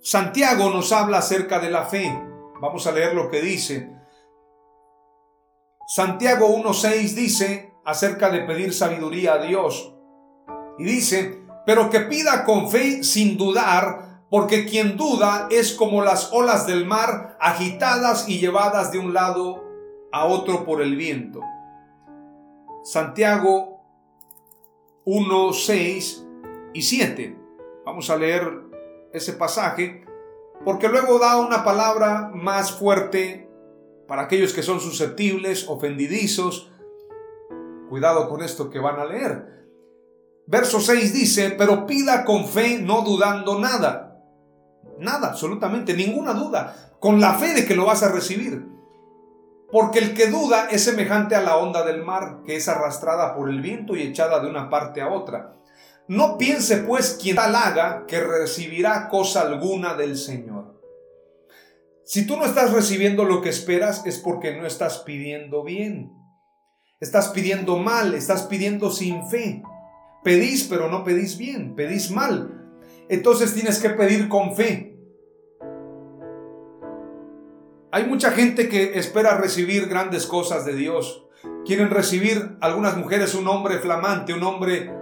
Santiago 0.00 0.70
nos 0.70 0.90
habla 0.90 1.18
acerca 1.18 1.58
de 1.58 1.70
la 1.70 1.84
fe. 1.84 2.10
Vamos 2.62 2.86
a 2.86 2.92
leer 2.92 3.12
lo 3.14 3.28
que 3.28 3.42
dice. 3.42 3.92
Santiago 5.86 6.48
1.6 6.48 7.14
dice, 7.14 7.74
acerca 7.84 8.30
de 8.30 8.40
pedir 8.40 8.72
sabiduría 8.72 9.34
a 9.34 9.42
Dios. 9.42 9.94
Y 10.78 10.84
dice, 10.84 11.42
pero 11.66 11.90
que 11.90 12.00
pida 12.00 12.46
con 12.46 12.70
fe 12.70 13.04
sin 13.04 13.36
dudar, 13.36 14.22
porque 14.30 14.64
quien 14.64 14.96
duda 14.96 15.48
es 15.50 15.74
como 15.74 16.00
las 16.00 16.32
olas 16.32 16.66
del 16.66 16.86
mar 16.86 17.36
agitadas 17.38 18.30
y 18.30 18.38
llevadas 18.38 18.92
de 18.92 18.98
un 18.98 19.12
lado 19.12 19.62
a 20.10 20.24
otro 20.24 20.64
por 20.64 20.80
el 20.80 20.96
viento. 20.96 21.42
Santiago 22.82 23.69
1, 25.12 25.52
6 25.52 26.26
y 26.72 26.82
7. 26.82 27.36
Vamos 27.84 28.10
a 28.10 28.16
leer 28.16 28.48
ese 29.12 29.32
pasaje, 29.32 30.04
porque 30.64 30.88
luego 30.88 31.18
da 31.18 31.36
una 31.40 31.64
palabra 31.64 32.30
más 32.32 32.70
fuerte 32.70 33.50
para 34.06 34.22
aquellos 34.22 34.52
que 34.52 34.62
son 34.62 34.78
susceptibles, 34.78 35.68
ofendidizos, 35.68 36.70
Cuidado 37.88 38.28
con 38.28 38.40
esto 38.40 38.70
que 38.70 38.78
van 38.78 39.00
a 39.00 39.04
leer. 39.04 39.66
Verso 40.46 40.78
6 40.78 41.12
dice, 41.12 41.50
pero 41.58 41.86
pida 41.86 42.24
con 42.24 42.46
fe, 42.46 42.78
no 42.80 43.02
dudando 43.02 43.58
nada. 43.58 44.22
Nada, 45.00 45.30
absolutamente, 45.30 45.94
ninguna 45.94 46.32
duda. 46.32 46.92
Con 47.00 47.20
la 47.20 47.34
fe 47.34 47.52
de 47.52 47.66
que 47.66 47.74
lo 47.74 47.86
vas 47.86 48.04
a 48.04 48.12
recibir. 48.12 48.64
Porque 49.72 50.00
el 50.00 50.14
que 50.14 50.26
duda 50.26 50.68
es 50.70 50.84
semejante 50.84 51.36
a 51.36 51.42
la 51.42 51.56
onda 51.56 51.84
del 51.84 52.02
mar, 52.02 52.42
que 52.44 52.56
es 52.56 52.68
arrastrada 52.68 53.34
por 53.34 53.48
el 53.48 53.60
viento 53.60 53.96
y 53.96 54.02
echada 54.02 54.40
de 54.40 54.48
una 54.48 54.68
parte 54.68 55.00
a 55.00 55.08
otra. 55.08 55.56
No 56.08 56.38
piense 56.38 56.78
pues 56.78 57.18
quien 57.20 57.36
tal 57.36 57.54
haga 57.54 58.04
que 58.06 58.20
recibirá 58.20 59.08
cosa 59.08 59.42
alguna 59.42 59.94
del 59.94 60.16
Señor. 60.18 60.80
Si 62.04 62.26
tú 62.26 62.36
no 62.36 62.44
estás 62.44 62.72
recibiendo 62.72 63.24
lo 63.24 63.40
que 63.40 63.50
esperas 63.50 64.04
es 64.04 64.18
porque 64.18 64.56
no 64.56 64.66
estás 64.66 64.98
pidiendo 64.98 65.62
bien. 65.62 66.12
Estás 66.98 67.28
pidiendo 67.28 67.76
mal, 67.76 68.14
estás 68.14 68.42
pidiendo 68.42 68.90
sin 68.90 69.28
fe. 69.28 69.62
Pedís, 70.24 70.64
pero 70.64 70.88
no 70.88 71.04
pedís 71.04 71.38
bien, 71.38 71.76
pedís 71.76 72.10
mal. 72.10 72.60
Entonces 73.08 73.54
tienes 73.54 73.78
que 73.78 73.90
pedir 73.90 74.28
con 74.28 74.56
fe. 74.56 74.89
Hay 77.92 78.04
mucha 78.06 78.30
gente 78.30 78.68
que 78.68 78.98
espera 78.98 79.36
recibir 79.36 79.88
grandes 79.88 80.26
cosas 80.26 80.64
de 80.64 80.74
Dios. 80.74 81.26
Quieren 81.64 81.90
recibir 81.90 82.56
algunas 82.60 82.96
mujeres 82.96 83.34
un 83.34 83.48
hombre 83.48 83.78
flamante, 83.78 84.32
un 84.34 84.42
hombre 84.42 84.92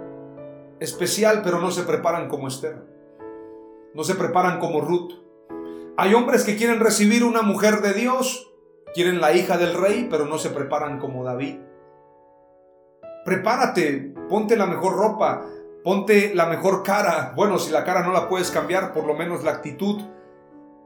especial, 0.79 1.41
pero 1.43 1.59
no 1.59 1.71
se 1.71 1.83
preparan 1.83 2.29
como 2.29 2.47
Esther. 2.47 2.83
No 3.93 4.03
se 4.03 4.15
preparan 4.15 4.59
como 4.59 4.81
Ruth. 4.81 5.13
Hay 5.97 6.13
hombres 6.13 6.43
que 6.43 6.55
quieren 6.55 6.79
recibir 6.79 7.23
una 7.23 7.41
mujer 7.41 7.81
de 7.81 7.93
Dios, 7.93 8.51
quieren 8.93 9.19
la 9.19 9.33
hija 9.33 9.57
del 9.57 9.73
rey, 9.73 10.07
pero 10.09 10.25
no 10.25 10.37
se 10.37 10.49
preparan 10.49 10.99
como 10.99 11.23
David 11.23 11.57
prepárate, 13.29 14.13
ponte 14.27 14.57
la 14.57 14.65
mejor 14.65 14.95
ropa, 14.95 15.45
ponte 15.83 16.33
la 16.33 16.47
mejor 16.47 16.81
cara. 16.81 17.33
Bueno, 17.35 17.59
si 17.59 17.71
la 17.71 17.83
cara 17.83 18.01
no 18.01 18.11
la 18.11 18.27
puedes 18.27 18.49
cambiar, 18.49 18.91
por 18.91 19.05
lo 19.05 19.13
menos 19.13 19.43
la 19.43 19.51
actitud. 19.51 20.01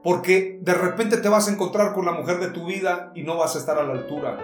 Porque 0.03 0.59
de 0.61 0.73
repente 0.73 1.17
te 1.17 1.29
vas 1.29 1.47
a 1.47 1.51
encontrar 1.51 1.93
con 1.93 2.05
la 2.05 2.11
mujer 2.11 2.39
de 2.39 2.49
tu 2.49 2.65
vida 2.65 3.11
y 3.15 3.23
no 3.23 3.37
vas 3.37 3.55
a 3.55 3.59
estar 3.59 3.77
a 3.77 3.83
la 3.83 3.93
altura. 3.93 4.37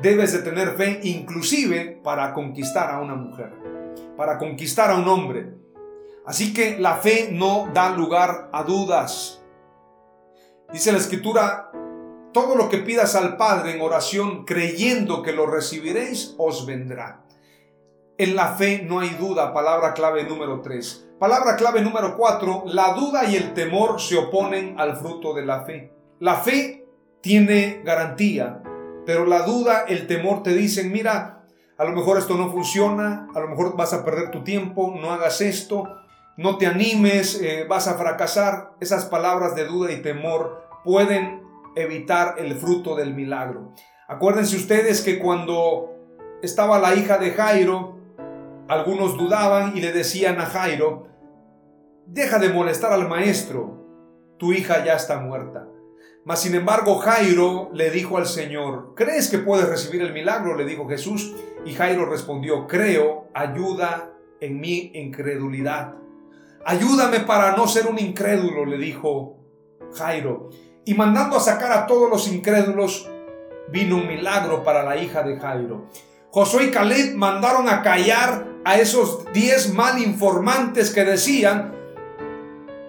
Debes 0.00 0.32
de 0.32 0.38
tener 0.38 0.70
fe 0.70 1.00
inclusive 1.04 2.00
para 2.02 2.32
conquistar 2.32 2.90
a 2.90 3.00
una 3.00 3.14
mujer, 3.14 3.52
para 4.16 4.38
conquistar 4.38 4.90
a 4.90 4.96
un 4.96 5.06
hombre. 5.06 5.54
Así 6.24 6.54
que 6.54 6.78
la 6.78 6.96
fe 6.96 7.28
no 7.30 7.68
da 7.74 7.90
lugar 7.90 8.48
a 8.52 8.62
dudas. 8.62 9.42
Dice 10.72 10.92
la 10.92 10.98
escritura, 10.98 11.70
todo 12.32 12.56
lo 12.56 12.70
que 12.70 12.78
pidas 12.78 13.14
al 13.14 13.36
Padre 13.36 13.72
en 13.74 13.82
oración 13.82 14.44
creyendo 14.44 15.22
que 15.22 15.32
lo 15.32 15.46
recibiréis, 15.46 16.34
os 16.38 16.64
vendrá. 16.64 17.24
En 18.16 18.36
la 18.36 18.54
fe 18.54 18.82
no 18.82 19.00
hay 19.00 19.10
duda, 19.10 19.52
palabra 19.52 19.92
clave 19.94 20.24
número 20.24 20.62
3. 20.62 21.08
Palabra 21.22 21.54
clave 21.54 21.82
número 21.82 22.16
4, 22.16 22.64
la 22.66 22.94
duda 22.94 23.26
y 23.26 23.36
el 23.36 23.54
temor 23.54 24.00
se 24.00 24.18
oponen 24.18 24.74
al 24.80 24.96
fruto 24.96 25.32
de 25.32 25.46
la 25.46 25.60
fe. 25.60 25.92
La 26.18 26.34
fe 26.34 26.84
tiene 27.20 27.80
garantía, 27.84 28.60
pero 29.06 29.24
la 29.24 29.42
duda, 29.42 29.84
el 29.86 30.08
temor 30.08 30.42
te 30.42 30.52
dicen, 30.52 30.90
mira, 30.90 31.44
a 31.78 31.84
lo 31.84 31.92
mejor 31.92 32.18
esto 32.18 32.34
no 32.34 32.50
funciona, 32.50 33.28
a 33.36 33.38
lo 33.38 33.46
mejor 33.46 33.76
vas 33.76 33.92
a 33.92 34.04
perder 34.04 34.32
tu 34.32 34.42
tiempo, 34.42 34.96
no 35.00 35.12
hagas 35.12 35.40
esto, 35.42 35.84
no 36.38 36.58
te 36.58 36.66
animes, 36.66 37.40
eh, 37.40 37.66
vas 37.68 37.86
a 37.86 37.94
fracasar. 37.94 38.72
Esas 38.80 39.04
palabras 39.04 39.54
de 39.54 39.64
duda 39.64 39.92
y 39.92 40.02
temor 40.02 40.66
pueden 40.82 41.44
evitar 41.76 42.34
el 42.38 42.56
fruto 42.56 42.96
del 42.96 43.14
milagro. 43.14 43.74
Acuérdense 44.08 44.56
ustedes 44.56 45.02
que 45.02 45.20
cuando 45.20 45.88
estaba 46.42 46.80
la 46.80 46.96
hija 46.96 47.18
de 47.18 47.30
Jairo, 47.30 47.96
algunos 48.66 49.16
dudaban 49.16 49.76
y 49.76 49.80
le 49.80 49.92
decían 49.92 50.40
a 50.40 50.46
Jairo, 50.46 51.11
deja 52.12 52.38
de 52.38 52.50
molestar 52.50 52.92
al 52.92 53.08
maestro, 53.08 54.36
tu 54.38 54.52
hija 54.52 54.84
ya 54.84 54.94
está 54.94 55.18
muerta. 55.18 55.66
Mas 56.24 56.40
sin 56.40 56.54
embargo 56.54 56.98
Jairo 56.98 57.70
le 57.72 57.90
dijo 57.90 58.18
al 58.18 58.26
Señor, 58.26 58.92
¿crees 58.94 59.28
que 59.28 59.38
puedes 59.38 59.68
recibir 59.68 60.02
el 60.02 60.12
milagro? 60.12 60.54
le 60.54 60.64
dijo 60.64 60.88
Jesús. 60.88 61.34
Y 61.64 61.72
Jairo 61.72 62.06
respondió, 62.06 62.66
creo, 62.66 63.28
ayuda 63.34 64.12
en 64.40 64.60
mi 64.60 64.90
incredulidad. 64.94 65.94
Ayúdame 66.64 67.20
para 67.20 67.56
no 67.56 67.66
ser 67.66 67.86
un 67.86 67.98
incrédulo, 67.98 68.66
le 68.66 68.76
dijo 68.78 69.38
Jairo. 69.94 70.50
y 70.84 70.94
mandando 70.94 71.36
a 71.36 71.40
sacar 71.40 71.72
a 71.72 71.86
todos 71.86 72.10
los 72.10 72.26
incrédulos, 72.26 73.08
vino 73.70 73.96
un 73.96 74.08
milagro 74.08 74.64
para 74.64 74.82
la 74.82 74.96
hija 74.96 75.22
de 75.22 75.38
Jairo. 75.38 75.86
Josué 76.30 76.64
y 76.64 76.70
Caleb 76.70 77.14
mandaron 77.14 77.68
a 77.68 77.82
callar 77.82 78.48
a 78.64 78.78
esos 78.78 79.24
diez 79.32 79.72
mal 79.72 80.00
informantes 80.02 80.90
que 80.90 81.04
decían, 81.04 81.71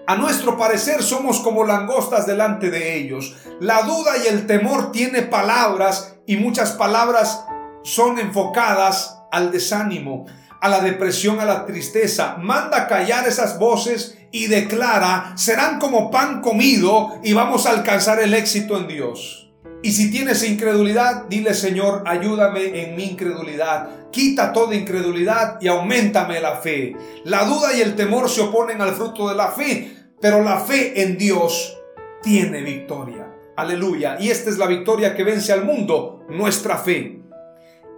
a 0.06 0.16
nuestro 0.16 0.58
parecer 0.58 1.02
somos 1.02 1.40
como 1.40 1.64
langostas 1.64 2.26
delante 2.26 2.70
de 2.70 2.96
ellos. 2.96 3.36
La 3.60 3.82
duda 3.82 4.12
y 4.22 4.28
el 4.28 4.46
temor 4.46 4.92
tiene 4.92 5.22
palabras 5.22 6.16
y 6.26 6.36
muchas 6.36 6.72
palabras 6.72 7.44
son 7.82 8.18
enfocadas 8.18 9.18
al 9.32 9.50
desánimo, 9.50 10.26
a 10.60 10.68
la 10.68 10.80
depresión, 10.80 11.40
a 11.40 11.44
la 11.44 11.64
tristeza. 11.64 12.36
Manda 12.38 12.86
callar 12.86 13.26
esas 13.26 13.58
voces 13.58 14.18
y 14.30 14.46
declara, 14.48 15.32
serán 15.36 15.78
como 15.78 16.10
pan 16.10 16.40
comido 16.40 17.20
y 17.22 17.32
vamos 17.32 17.66
a 17.66 17.70
alcanzar 17.70 18.20
el 18.20 18.34
éxito 18.34 18.76
en 18.76 18.88
Dios. 18.88 19.43
Y 19.84 19.92
si 19.92 20.10
tienes 20.10 20.42
incredulidad, 20.48 21.26
dile 21.26 21.52
Señor, 21.52 22.04
ayúdame 22.06 22.80
en 22.80 22.96
mi 22.96 23.04
incredulidad. 23.04 24.10
Quita 24.10 24.50
toda 24.50 24.74
incredulidad 24.74 25.60
y 25.60 25.68
aumentame 25.68 26.40
la 26.40 26.56
fe. 26.56 26.96
La 27.24 27.44
duda 27.44 27.74
y 27.76 27.82
el 27.82 27.94
temor 27.94 28.30
se 28.30 28.40
oponen 28.40 28.80
al 28.80 28.94
fruto 28.94 29.28
de 29.28 29.34
la 29.34 29.48
fe, 29.48 29.94
pero 30.22 30.40
la 30.42 30.56
fe 30.60 31.02
en 31.02 31.18
Dios 31.18 31.78
tiene 32.22 32.62
victoria. 32.62 33.30
Aleluya. 33.56 34.16
Y 34.18 34.30
esta 34.30 34.48
es 34.48 34.56
la 34.56 34.66
victoria 34.66 35.14
que 35.14 35.22
vence 35.22 35.52
al 35.52 35.66
mundo, 35.66 36.24
nuestra 36.30 36.78
fe. 36.78 37.20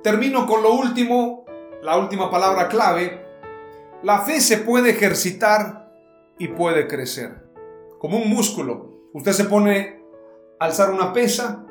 Termino 0.02 0.44
con 0.44 0.64
lo 0.64 0.72
último, 0.72 1.44
la 1.84 1.98
última 1.98 2.28
palabra 2.28 2.66
clave. 2.66 3.24
La 4.02 4.22
fe 4.22 4.40
se 4.40 4.58
puede 4.58 4.90
ejercitar 4.90 5.88
y 6.36 6.48
puede 6.48 6.88
crecer. 6.88 7.44
Como 8.00 8.18
un 8.18 8.28
músculo. 8.28 9.08
Usted 9.14 9.30
se 9.30 9.44
pone 9.44 10.00
a 10.58 10.64
alzar 10.64 10.90
una 10.90 11.12
pesa 11.12 11.62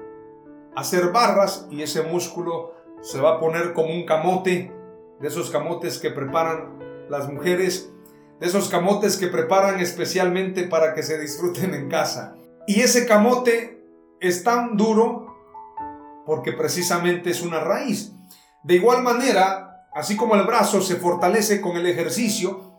hacer 0.75 1.11
barras 1.11 1.67
y 1.71 1.81
ese 1.81 2.03
músculo 2.03 2.73
se 3.01 3.19
va 3.19 3.35
a 3.35 3.39
poner 3.39 3.73
como 3.73 3.93
un 3.93 4.05
camote, 4.05 4.71
de 5.19 5.27
esos 5.27 5.49
camotes 5.49 5.99
que 5.99 6.11
preparan 6.11 6.79
las 7.09 7.31
mujeres, 7.31 7.91
de 8.39 8.47
esos 8.47 8.67
camotes 8.69 9.17
que 9.17 9.27
preparan 9.27 9.79
especialmente 9.79 10.63
para 10.63 10.93
que 10.93 11.03
se 11.03 11.17
disfruten 11.19 11.73
en 11.73 11.89
casa. 11.89 12.35
Y 12.67 12.81
ese 12.81 13.05
camote 13.05 13.81
es 14.19 14.43
tan 14.43 14.75
duro 14.75 15.35
porque 16.25 16.51
precisamente 16.51 17.29
es 17.29 17.41
una 17.41 17.59
raíz. 17.59 18.11
De 18.63 18.75
igual 18.75 19.03
manera, 19.03 19.87
así 19.93 20.17
como 20.17 20.35
el 20.35 20.45
brazo 20.45 20.81
se 20.81 20.95
fortalece 20.95 21.61
con 21.61 21.77
el 21.77 21.85
ejercicio, 21.85 22.73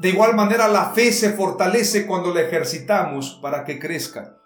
de 0.00 0.08
igual 0.08 0.34
manera 0.34 0.68
la 0.68 0.90
fe 0.90 1.12
se 1.12 1.32
fortalece 1.32 2.06
cuando 2.06 2.32
la 2.32 2.40
ejercitamos 2.40 3.38
para 3.42 3.64
que 3.64 3.78
crezca. 3.78 4.36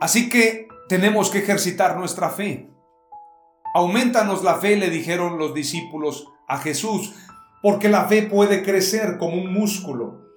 Así 0.00 0.28
que 0.28 0.68
tenemos 0.88 1.30
que 1.30 1.38
ejercitar 1.38 1.96
nuestra 1.96 2.30
fe. 2.30 2.70
Aumentanos 3.74 4.44
la 4.44 4.56
fe, 4.56 4.76
le 4.76 4.90
dijeron 4.90 5.38
los 5.38 5.54
discípulos 5.54 6.28
a 6.46 6.58
Jesús, 6.58 7.14
porque 7.62 7.88
la 7.88 8.04
fe 8.04 8.22
puede 8.22 8.62
crecer 8.62 9.16
como 9.18 9.36
un 9.36 9.52
músculo. 9.52 10.28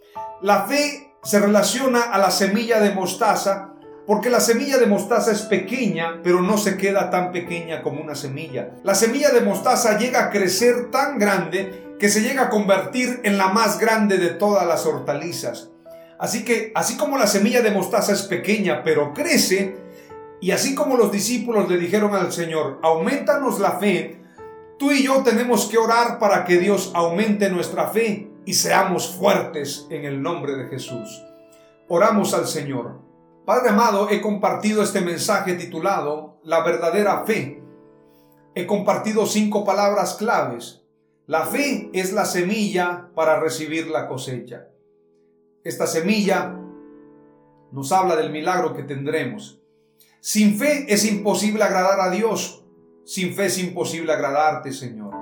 La 0.42 0.64
fe 0.64 1.14
se 1.24 1.40
relaciona 1.40 2.02
a 2.02 2.18
la 2.18 2.32
semilla 2.32 2.80
de 2.80 2.92
mostaza, 2.92 3.74
porque 4.08 4.30
la 4.30 4.40
semilla 4.40 4.78
de 4.78 4.86
mostaza 4.86 5.34
es 5.34 5.42
pequeña, 5.42 6.22
pero 6.24 6.42
no 6.42 6.58
se 6.58 6.78
queda 6.78 7.10
tan 7.10 7.34
pequeña 7.34 7.82
como 7.84 8.02
una 8.02 8.16
semilla. 8.16 8.72
La 8.84 8.96
semilla 8.96 9.32
de 9.32 9.42
mostaza 9.42 9.98
llega 9.98 10.24
a 10.24 10.30
crecer 10.30 10.90
tan 10.90 11.20
grande 11.20 11.96
que 12.00 12.10
se 12.10 12.22
llega 12.22 12.44
a 12.44 12.50
convertir 12.50 13.20
en 13.24 13.38
la 13.38 13.50
más 13.50 13.80
grande 13.80 14.18
de 14.18 14.30
todas 14.30 14.66
las 14.66 14.86
hortalizas. 14.86 15.72
Así 16.20 16.46
que, 16.46 16.72
así 16.74 16.96
como 16.96 17.18
la 17.18 17.28
semilla 17.28 17.62
de 17.62 17.72
mostaza 17.72 18.14
es 18.14 18.24
pequeña, 18.24 18.84
pero 18.84 19.14
crece, 19.14 19.76
y 20.40 20.52
así 20.52 20.76
como 20.76 20.98
los 20.98 21.12
discípulos 21.12 21.70
le 21.70 21.78
dijeron 21.78 22.14
al 22.14 22.32
Señor, 22.32 22.80
aumentanos 22.84 23.60
la 23.60 23.74
fe, 23.74 24.22
tú 24.78 24.92
y 24.92 25.04
yo 25.04 25.24
tenemos 25.24 25.66
que 25.66 25.78
orar 25.78 26.20
para 26.20 26.46
que 26.46 26.58
Dios 26.58 26.92
aumente 26.94 27.50
nuestra 27.50 27.88
fe 27.88 28.30
y 28.46 28.54
seamos 28.54 29.16
fuertes 29.16 29.88
en 29.90 30.06
el 30.06 30.22
nombre 30.22 30.56
de 30.56 30.68
Jesús. 30.68 31.24
Oramos 31.88 32.34
al 32.34 32.48
Señor. 32.48 33.02
Padre 33.46 33.70
amado, 33.70 34.10
he 34.10 34.22
compartido 34.22 34.84
este 34.84 35.02
mensaje 35.02 35.56
titulado 35.56 36.40
La 36.44 36.64
verdadera 36.64 37.24
fe. 37.26 37.64
He 38.54 38.68
compartido 38.68 39.26
cinco 39.26 39.64
palabras 39.64 40.16
claves. 40.16 40.84
La 41.26 41.46
fe 41.46 41.90
es 41.94 42.14
la 42.14 42.26
semilla 42.26 43.10
para 43.16 43.40
recibir 43.40 43.88
la 43.88 44.08
cosecha. 44.08 44.68
Esta 45.64 45.88
semilla 45.88 46.56
nos 47.72 47.92
habla 47.92 48.16
del 48.16 48.32
milagro 48.32 48.74
que 48.74 48.84
tendremos. 48.84 49.62
Sin 50.28 50.60
fe 50.60 50.86
es 50.90 51.06
imposible 51.06 51.64
agradar 51.64 52.02
a 52.02 52.10
Dios. 52.10 52.62
Sin 53.06 53.34
fe 53.34 53.46
es 53.46 53.60
imposible 53.60 54.12
agradarte, 54.12 54.74
Señor. 54.74 55.14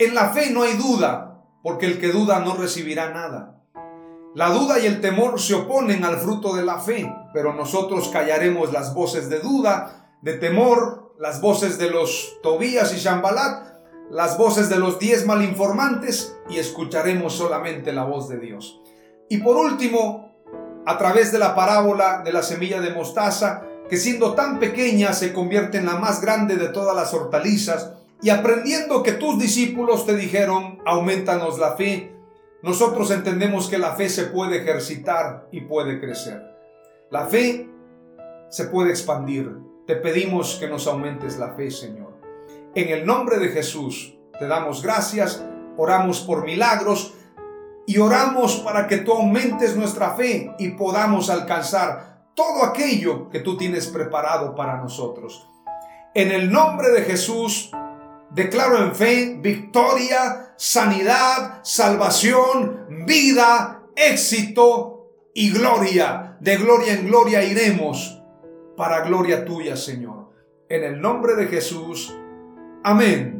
En 0.00 0.12
la 0.12 0.30
fe 0.30 0.50
no 0.50 0.64
hay 0.64 0.72
duda, 0.72 1.44
porque 1.62 1.86
el 1.86 2.00
que 2.00 2.08
duda 2.08 2.40
no 2.40 2.56
recibirá 2.56 3.10
nada. 3.10 3.62
La 4.34 4.48
duda 4.48 4.80
y 4.80 4.86
el 4.86 5.00
temor 5.00 5.40
se 5.40 5.54
oponen 5.54 6.02
al 6.02 6.16
fruto 6.16 6.56
de 6.56 6.64
la 6.64 6.80
fe, 6.80 7.08
pero 7.32 7.54
nosotros 7.54 8.08
callaremos 8.08 8.72
las 8.72 8.92
voces 8.92 9.30
de 9.30 9.38
duda, 9.38 10.18
de 10.20 10.32
temor, 10.32 11.14
las 11.16 11.40
voces 11.40 11.78
de 11.78 11.88
los 11.88 12.40
Tobías 12.42 12.92
y 12.92 12.98
Shambalat, 12.98 13.68
las 14.10 14.36
voces 14.36 14.68
de 14.68 14.80
los 14.80 14.98
diez 14.98 15.26
malinformantes 15.26 16.36
y 16.48 16.58
escucharemos 16.58 17.34
solamente 17.34 17.92
la 17.92 18.02
voz 18.02 18.28
de 18.28 18.40
Dios. 18.40 18.80
Y 19.28 19.38
por 19.38 19.56
último, 19.56 20.34
a 20.86 20.98
través 20.98 21.30
de 21.30 21.38
la 21.38 21.54
parábola 21.54 22.22
de 22.24 22.32
la 22.32 22.42
semilla 22.42 22.80
de 22.80 22.92
mostaza, 22.92 23.69
que 23.90 23.96
siendo 23.96 24.34
tan 24.34 24.60
pequeña 24.60 25.12
se 25.12 25.32
convierte 25.32 25.78
en 25.78 25.86
la 25.86 25.96
más 25.96 26.20
grande 26.20 26.54
de 26.54 26.68
todas 26.68 26.94
las 26.94 27.12
hortalizas, 27.12 27.94
y 28.22 28.30
aprendiendo 28.30 29.02
que 29.02 29.12
tus 29.12 29.36
discípulos 29.36 30.06
te 30.06 30.14
dijeron, 30.14 30.78
aumentanos 30.86 31.58
la 31.58 31.76
fe, 31.76 32.12
nosotros 32.62 33.10
entendemos 33.10 33.68
que 33.68 33.78
la 33.78 33.96
fe 33.96 34.08
se 34.08 34.24
puede 34.26 34.58
ejercitar 34.58 35.48
y 35.50 35.62
puede 35.62 35.98
crecer. 35.98 36.40
La 37.10 37.26
fe 37.26 37.68
se 38.48 38.66
puede 38.66 38.90
expandir. 38.90 39.56
Te 39.86 39.96
pedimos 39.96 40.56
que 40.60 40.68
nos 40.68 40.86
aumentes 40.86 41.36
la 41.38 41.54
fe, 41.54 41.70
Señor. 41.72 42.12
En 42.76 42.90
el 42.90 43.04
nombre 43.04 43.38
de 43.38 43.48
Jesús 43.48 44.14
te 44.38 44.46
damos 44.46 44.82
gracias, 44.82 45.44
oramos 45.76 46.20
por 46.20 46.44
milagros 46.44 47.14
y 47.86 47.98
oramos 47.98 48.56
para 48.60 48.86
que 48.86 48.98
tú 48.98 49.12
aumentes 49.12 49.74
nuestra 49.74 50.10
fe 50.10 50.54
y 50.60 50.68
podamos 50.70 51.28
alcanzar 51.28 52.19
todo 52.40 52.64
aquello 52.64 53.28
que 53.28 53.40
tú 53.40 53.58
tienes 53.58 53.86
preparado 53.88 54.54
para 54.54 54.78
nosotros. 54.78 55.46
En 56.14 56.32
el 56.32 56.50
nombre 56.50 56.88
de 56.90 57.02
Jesús, 57.02 57.70
declaro 58.30 58.78
en 58.78 58.94
fe 58.94 59.36
victoria, 59.38 60.54
sanidad, 60.56 61.60
salvación, 61.62 63.04
vida, 63.06 63.82
éxito 63.94 65.10
y 65.34 65.52
gloria. 65.52 66.38
De 66.40 66.56
gloria 66.56 66.94
en 66.94 67.06
gloria 67.06 67.44
iremos 67.44 68.22
para 68.74 69.02
gloria 69.02 69.44
tuya, 69.44 69.76
Señor. 69.76 70.30
En 70.70 70.82
el 70.82 71.00
nombre 71.00 71.34
de 71.34 71.46
Jesús. 71.46 72.16
Amén. 72.82 73.39